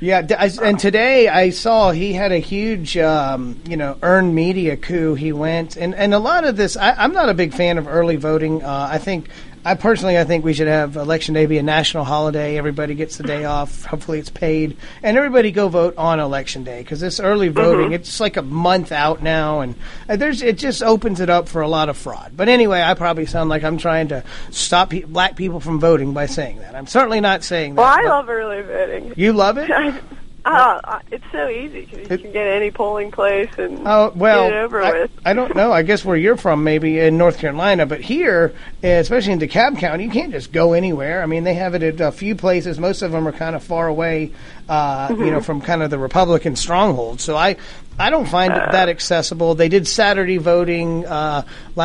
[0.00, 4.76] Yeah, I- and today I saw he had a huge, um, you know, earned media
[4.76, 5.14] coup.
[5.14, 7.86] He went, and, and a lot of this, I, I'm not a big fan of
[7.86, 8.64] early voting.
[8.64, 9.28] Uh, I think,
[9.64, 12.58] I personally, I think we should have election day be a national holiday.
[12.58, 13.84] Everybody gets the day off.
[13.84, 17.94] Hopefully, it's paid, and everybody go vote on election day because this early voting, Mhm.
[17.94, 19.76] it's like a month out now, and
[20.08, 22.32] there's it just opens it up for a lot of fraud.
[22.36, 26.12] But anyway, I probably sound like I'm trying to stop pe- black people from voting
[26.12, 26.74] by saying that.
[26.74, 27.82] I'm certainly not saying that.
[27.82, 29.12] Well, I love early voting.
[29.16, 29.70] You love it?
[30.44, 34.56] Uh, it's so easy 'cause you can get any polling place and Oh well, get
[34.56, 35.10] it over I, with.
[35.24, 35.70] I don't know.
[35.72, 40.04] I guess where you're from, maybe in North Carolina, but here, especially in DeKalb County,
[40.04, 41.22] you can't just go anywhere.
[41.22, 42.80] I mean, they have it at a few places.
[42.80, 44.32] Most of them are kind of far away,
[44.68, 45.44] uh, you know, Mhm.
[45.44, 47.20] from kind of the Republican stronghold.
[47.20, 47.56] So I,
[47.98, 49.54] I don't find it that accessible.
[49.54, 51.04] They did Saturday voting.
[51.04, 51.42] Uh,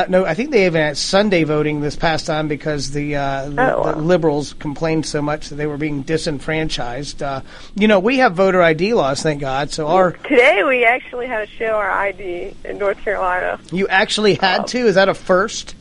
[0.07, 3.75] no, I think they even had Sunday voting this past time because the, uh, the,
[3.75, 3.91] Oh, wow.
[3.93, 7.21] the liberals complained so much that they were being disenfranchised.
[7.21, 7.41] Uh,
[7.75, 9.71] you know, we have voter ID laws, thank God.
[9.71, 13.59] So our Today we actually had to show our ID in North Carolina.
[13.71, 14.77] You actually had to?
[14.87, 15.75] Is that a first?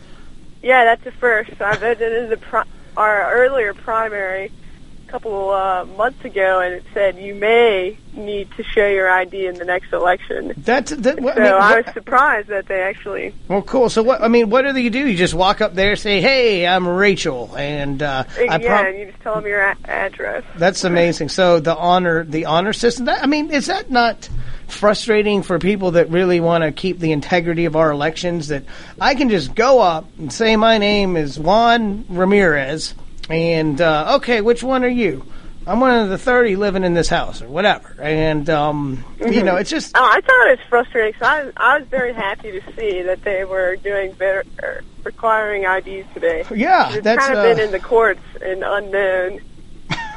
[0.62, 1.60] Yeah, that's a first.
[1.60, 2.64] I voted in the pri-
[2.96, 4.50] our earlier primary
[5.06, 9.56] couple uh, months ago, and it said you may need to show your ID in
[9.56, 10.52] the next election.
[10.56, 11.20] That's that.
[11.20, 13.34] What, so I mean, I was surprised that they actually.
[13.48, 13.88] well, cool.
[13.88, 14.22] So what?
[14.22, 15.06] I mean, what do you do?
[15.06, 18.98] You just walk up there, say, "Hey, I'm Rachel," and uh, I yeah, prob- and
[18.98, 20.44] you just tell them your a- address.
[20.56, 21.28] that's amazing.
[21.28, 23.06] So the honor, the honor system.
[23.06, 24.28] That, I mean, is that not
[24.68, 28.64] frustrating for people that really want to keep the integrity of our elections that
[29.00, 32.94] I can just go up and say my name is Juan Ramirez,
[33.28, 35.24] and uh, okay, which one are you?
[35.66, 37.96] I'm one of the 30 living in this house or whatever.
[38.00, 39.96] And, um, you know, it's just.
[39.96, 41.18] Oh, I thought it was frustrating.
[41.18, 45.64] So I, I was very happy to see that they were doing better, er, requiring
[45.64, 46.44] IDs today.
[46.54, 49.40] Yeah, it's that's, kind of uh, been in the courts and unknown.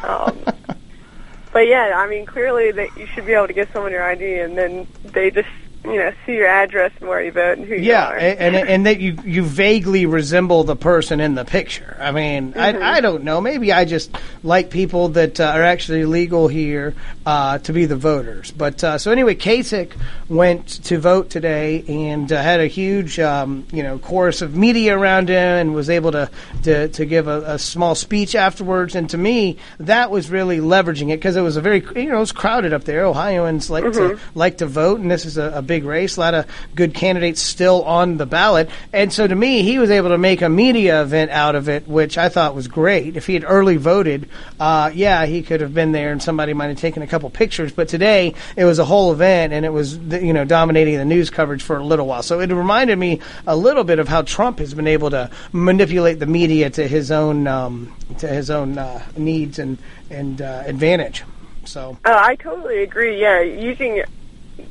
[0.04, 0.38] Um,
[1.52, 4.40] but yeah, I mean, clearly that you should be able to get someone your ID,
[4.40, 5.50] and then they just
[5.90, 8.18] you know see your address and where you vote and who you Yeah, are.
[8.18, 11.98] and and and that you you vaguely resemble the person in the picture.
[12.00, 12.82] I mean, Mhm.
[12.82, 13.42] I I don't know.
[13.42, 16.94] Maybe I just like people that uh, are actually legal here
[17.26, 18.52] uh, to be the voters.
[18.52, 19.92] But uh, so anyway, Kasich
[20.28, 24.98] went to vote today and uh, had a huge um, you know chorus of media
[24.98, 26.30] around him and was able to
[26.64, 28.96] to, to give a, a small speech afterwards.
[28.96, 32.18] And to me, that was really leveraging it because it was a very you know
[32.18, 33.06] it was crowded up there.
[33.06, 33.94] Ohioans like Mhm.
[33.94, 36.18] to like to vote, and this is a, a big race.
[36.18, 39.90] A lot of good candidates still on the ballot, and so to me, he was
[39.90, 43.16] able to make a media event out of it, which I thought was great.
[43.18, 46.68] If he had early voted, uh, yeah, he could have been there, and somebody might
[46.68, 47.72] have taken a couple pictures.
[47.72, 51.30] But today, it was a whole event, and it was you know dominating the news
[51.30, 52.24] coverage for a little while.
[52.24, 56.20] So it reminded me a little bit of how Trump has been able to manipulate
[56.20, 59.78] the media to his own um, to his own uh, needs and
[60.10, 61.24] and uh, advantage.
[61.66, 61.98] So.
[62.06, 63.22] Oh, I totally agree.
[63.22, 64.04] Yeah, using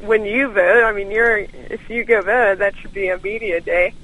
[0.01, 0.85] when you vote.
[0.85, 3.95] I mean, you're if you go vote, that should be a media day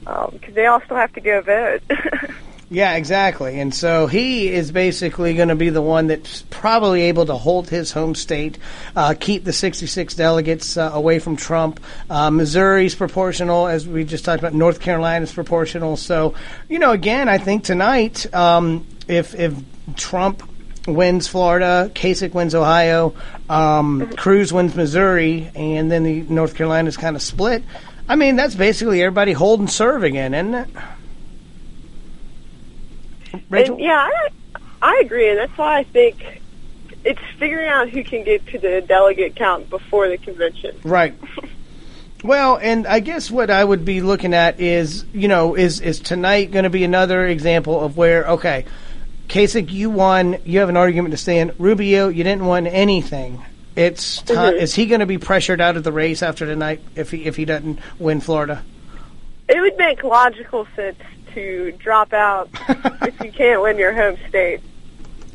[0.00, 1.82] because they all still have to go vote.
[2.68, 3.60] Yeah, exactly.
[3.60, 7.68] And so he is basically going to be the one that's probably able to hold
[7.68, 8.58] his home state,
[8.96, 11.78] uh, keep the 66 delegates uh, away from Trump.
[12.10, 14.52] Uh, Missouri's proportional, as we just talked about.
[14.52, 15.96] North Carolina's proportional.
[15.96, 16.34] So,
[16.68, 19.54] you know, again, I think tonight, um, if if
[19.94, 20.42] Trump
[20.86, 23.14] wins Florida, Kasich wins Ohio,
[23.48, 27.62] um, Cruz wins Missouri, and then the North Carolina's kind of split.
[28.08, 30.68] I mean, that's basically everybody holding serve again, isn't it?
[33.50, 33.74] Rachel?
[33.74, 34.28] And yeah, I,
[34.80, 36.40] I agree, and that's why I think
[37.04, 40.78] it's figuring out who can get to the delegate count before the convention.
[40.84, 41.14] Right.
[42.24, 46.00] Well, and I guess what I would be looking at is, you know, is is
[46.00, 48.64] tonight going to be another example of where, okay,
[49.28, 51.52] Kasich, you won, you have an argument to stand.
[51.58, 53.42] Rubio, you didn't win anything.
[53.74, 54.54] It's time.
[54.54, 54.60] Mhm.
[54.62, 57.36] Is he going to be pressured out of the race after tonight if he if
[57.36, 58.62] he doesn't win Florida?
[59.48, 60.98] It would make logical sense
[61.34, 62.48] to drop out
[63.02, 64.60] if you can't win your home state.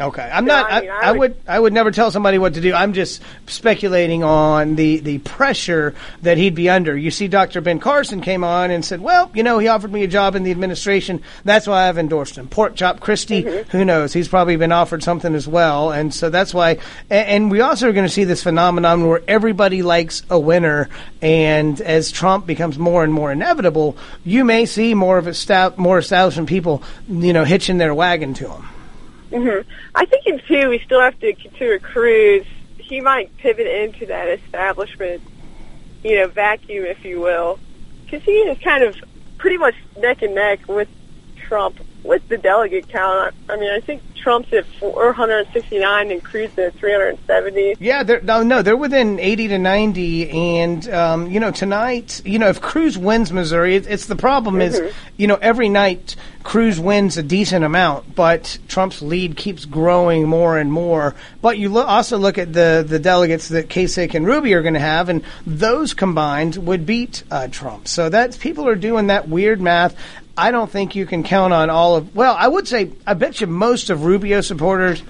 [0.02, 0.72] Okay, I'm No, not.
[0.72, 1.36] I I, mean, I, I would.
[1.48, 2.74] I would never tell somebody what to do.
[2.74, 5.94] I'm just speculating on the the pressure
[6.24, 6.98] that he'd be under.
[6.98, 7.62] You see, Dr.
[7.62, 10.44] Ben Carson came on and said, "Well, you know, he offered me a job in
[10.44, 11.22] the administration.
[11.46, 13.70] That's why I've endorsed him." Pork Chop Christie, mm-hmm.
[13.70, 14.12] who knows?
[14.12, 16.80] He's probably been offered something as well, and so that's why.
[17.10, 20.90] And, and we also are going to see this phenomenon where everybody likes a winner,
[21.22, 25.78] and as Trump becomes more and more inevitable, you may see more of a stout,
[25.78, 28.68] more establishment people, you know, hitching their wagon to him.
[29.32, 29.60] Hmm
[29.96, 32.46] I think in two, we still have to consider Cruz.
[32.78, 35.22] He might pivot into that establishment,
[36.04, 37.60] you know, vacuum, if you will,
[38.06, 38.96] because he is kind of
[39.38, 40.90] pretty much neck and neck with
[41.48, 43.34] Trump with the delegate count.
[43.50, 47.76] I mean, I think Trump's at 469 and Cruz at 370.
[47.80, 52.40] Yeah, they're, no, no, they're within eighty to ninety, and um, you know tonight, you
[52.40, 54.62] know if Cruz wins Missouri, it, it's the problem Mhm.
[54.62, 60.28] is, you know, every night Cruz wins a decent amount, but Trump's lead keeps growing
[60.28, 61.14] more and more.
[61.42, 64.74] But you lo- also look at the the delegates that Kasich and Ruby are going
[64.76, 67.88] to have, and those combined would beat uh, Trump.
[67.88, 69.96] So that's people are doing that weird math.
[70.42, 72.16] I don't think you can count on all of.
[72.16, 75.04] Well, I would say I bet you most of Rubio supporters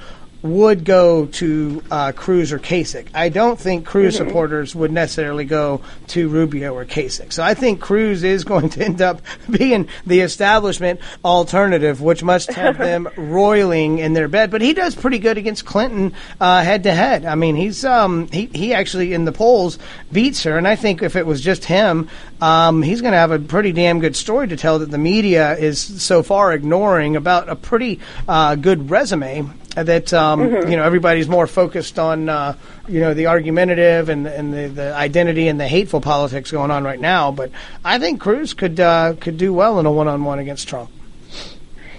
[0.44, 3.08] would go to uh, Cruz or Kasich.
[3.14, 4.18] I don't think Cruz Mhm.
[4.18, 7.32] supporters would necessarily go to Rubio or Kasich.
[7.34, 12.52] So I think Cruz is going to end up being the establishment alternative, which must
[12.54, 14.52] have them roiling in their bed.
[14.52, 17.26] But he does pretty good against Clinton head to head.
[17.26, 19.78] I mean, he's um, he he actually in the polls
[20.12, 22.10] beats her, and I think if it was just him,
[22.42, 25.56] um, he's going to have a pretty damn good story to tell that the media
[25.58, 30.69] is so far ignoring about a pretty uh, good resume that um, Mhm.
[30.72, 32.55] you know everybody's more focused on uh,
[32.88, 36.84] you know the argumentative and and the, the identity and the hateful politics going on
[36.84, 37.32] right now.
[37.32, 37.51] But
[37.86, 40.89] I think Cruz could uh, could do well in a one on one against Trump.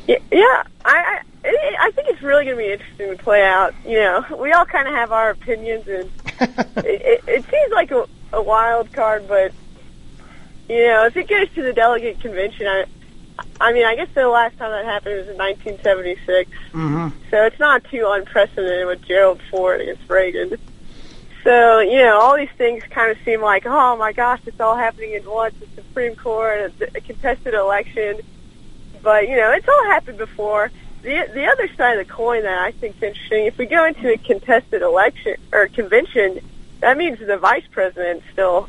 [0.07, 3.75] Yeah, yeah I, I, I think it's really going to be interesting to play out.
[3.87, 6.11] You know, we all kind of have our opinions, and
[6.85, 9.53] it, it, it seems like a, a wild card, but
[10.69, 12.85] you know, if it goes to the delegate convention, I,
[13.63, 17.09] I mean, I guess the last time that happened was in 1976, Mm-hmm.
[17.31, 20.59] so it's not too unprecedented with Gerald Ford against Reagan.
[21.45, 24.77] So, you know, all these things kind of seem like, oh my gosh, it's all
[24.77, 25.55] happening at once.
[25.61, 28.21] The Supreme Court, a, a contested election.
[29.03, 30.71] But, you know, it's all happened before.
[31.03, 33.85] The, the other side of the coin that I think is interesting, if we go
[33.87, 36.41] into a contested election or convention,
[36.81, 38.69] that means the vice president still,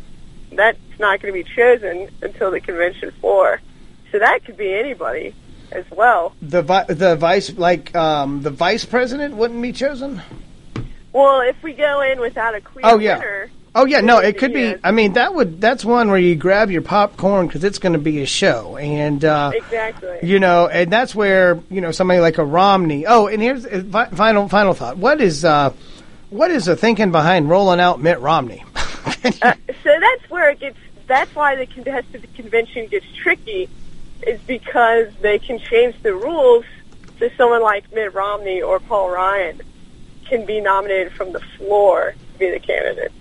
[0.51, 3.59] that's not going to be chosen until the convention floor.
[4.13, 5.33] So that could be anybody
[5.71, 6.35] as well.
[6.41, 10.21] The vi- the vice like um, the vice president wouldn't be chosen.
[11.11, 13.17] Well, if we go in without a clear Oh, yeah.
[13.17, 14.75] winner, Oh yeah, no, it could be.
[14.83, 17.99] I mean, that would that's one where you grab your popcorn because it's going to
[17.99, 20.19] be a show, and uh, exactly.
[20.21, 23.07] you know, and that's where you know somebody like a Romney.
[23.07, 23.81] Oh, and here's uh,
[24.13, 24.97] final final thought.
[24.97, 25.73] What is uh,
[26.29, 28.63] what is the thinking behind rolling out Mitt Romney?
[29.41, 29.53] Uh,
[29.83, 30.77] so that's where it gets.
[31.07, 33.69] That's why the contested convention gets tricky,
[34.27, 36.65] is because they can change the rules
[37.19, 39.61] so someone like Mitt Romney or Paul Ryan
[40.27, 43.11] can be nominated from the floor to be the candidate.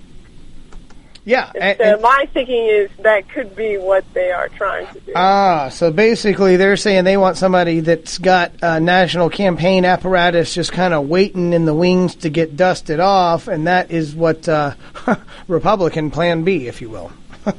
[1.25, 5.01] yeah, And so and- my thinking is that could be what they are trying to
[5.01, 5.13] do.
[5.15, 10.73] Ah, so basically they're saying they want somebody that's got a national campaign apparatus just
[10.73, 14.75] kind of waiting in the wings to get dusted off, and that is what uh,
[15.49, 17.13] Republican Plan B, if you will.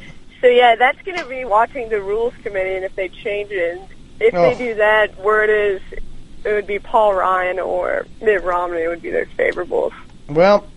[0.44, 3.78] So yeah, that's going to be watching the rules committee, and if they change it,
[3.78, 3.88] and
[4.20, 4.42] if Oh.
[4.42, 5.82] they do that, where it is,
[6.44, 9.92] it would be Paul Ryan or Mitt Romney would be their favorables.
[10.28, 10.68] Well,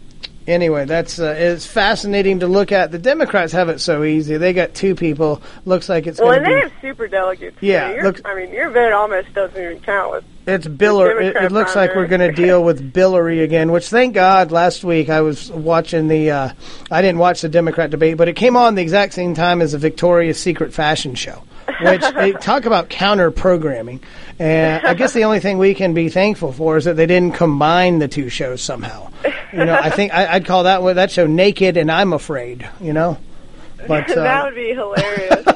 [0.46, 2.90] anyway, that's uh, it's fascinating to look at.
[2.90, 4.36] The Democrats have it so easy.
[4.36, 5.42] They got two people.
[5.64, 6.68] Looks like it's well, going and to they be.
[6.68, 7.56] have super delegates.
[7.60, 10.24] Yeah, look- I mean, your vote almost doesn't even count with.
[10.46, 11.20] It's Biller.
[11.20, 13.72] It, it looks like we're going to deal with Billery again.
[13.72, 16.30] Which, thank God, last week I was watching the.
[16.30, 16.50] Uh,
[16.90, 19.72] I didn't watch the Democrat debate, but it came on the exact same time as
[19.72, 21.42] the Victoria's Secret fashion show.
[21.82, 24.00] Which they talk about counter programming,
[24.38, 27.34] and I guess the only thing we can be thankful for is that they didn't
[27.34, 29.10] combine the two shows somehow.
[29.52, 32.68] You know, I think I, I'd call that one that show "Naked" and "I'm Afraid."
[32.80, 33.18] You know,
[33.86, 35.46] but uh, that would be hilarious.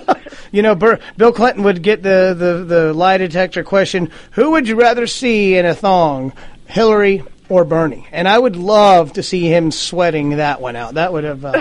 [0.52, 4.68] you know, Bur- Bill Clinton would get the, the, the lie detector question, who would
[4.68, 6.32] you rather see in a thong,
[6.66, 8.06] Hillary or Bernie?
[8.12, 10.94] And I would love to see him sweating that one out.
[10.94, 11.52] That would have uh,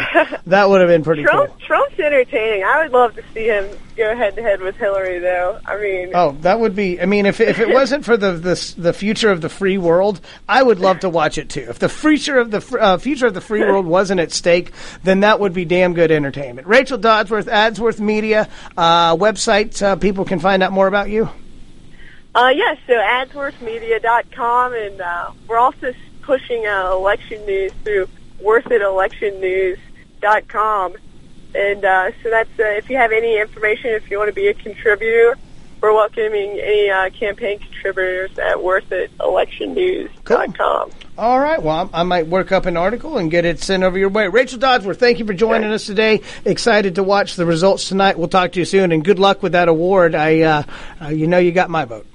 [0.47, 1.57] that would have been pretty Trump, cool.
[1.67, 2.63] Trump's entertaining.
[2.63, 3.67] I would love to see him
[3.97, 5.59] go head to head with Hillary, though.
[5.65, 7.01] I mean, Oh, that would be.
[7.01, 10.21] I mean, if if it wasn't for the the the future of the free world,
[10.47, 11.65] I would love to watch it too.
[11.67, 14.71] If the future of the uh, future of the free world wasn't at stake,
[15.03, 16.67] then that would be damn good entertainment.
[16.67, 19.81] Rachel Dodsworth, Adsworth Media uh, website.
[19.81, 21.29] Uh, people can find out more about you.
[22.39, 28.07] Uh, yes, so adsworthmedia.com, and uh, we're also pushing uh, election news through
[28.41, 30.95] worthitelectionnews.com.
[31.53, 34.47] And uh, so that's uh, if you have any information, if you want to be
[34.47, 35.37] a contributor,
[35.81, 40.53] we're welcoming any uh, campaign contributors at worthitelectionnews.com.
[40.53, 40.91] Cool.
[41.17, 41.61] All right.
[41.61, 44.29] Well, I I might work up an article and get it sent over your way.
[44.29, 46.21] Rachel Dodsworth, thank you for joining us today.
[46.45, 48.17] Excited to watch the results tonight.
[48.17, 50.15] We'll talk to you soon, and good luck with that award.
[50.15, 50.63] I, uh,
[51.01, 52.07] uh, you know, you got my vote.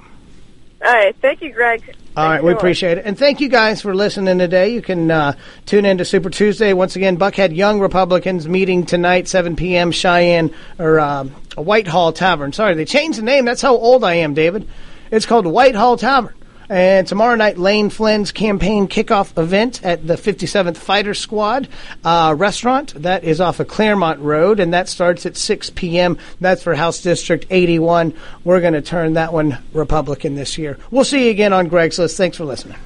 [0.85, 1.97] All right, thank you, Greg.
[2.15, 3.07] All right, we appreciate it.
[3.07, 4.69] And thank you guys for listening today.
[4.69, 5.33] You can uh,
[5.65, 6.75] tune in to Super Tuesday.
[6.75, 11.25] Once again, Buckhead Young Republicans meeting tonight, 7 p.m., Cheyenne, or uh,
[11.57, 12.53] Whitehall Tavern.
[12.53, 13.47] Sorry, they changed the name.
[13.47, 14.69] That's how old I am, David.
[15.11, 16.35] It's called Whitehall Tavern.
[16.75, 21.69] And tomorrow night, Lane Flynn's campaign kickoff event at the 57th Fighter Squad
[22.05, 23.01] uh, restaurant.
[23.01, 26.19] That is off of Clairmont Road, and that starts at 6 p.m.
[26.41, 28.13] That's for House District 81.
[28.43, 30.77] We're going to turn that one Republican this year.
[30.91, 32.17] We'll see you again on Greg's List.
[32.17, 32.77] Thanks for listening.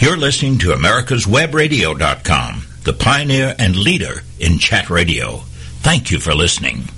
[0.00, 5.36] You're listening to America'sWebRadio.com, the pioneer and leader in chat radio.
[5.84, 6.88] Thank you for listening.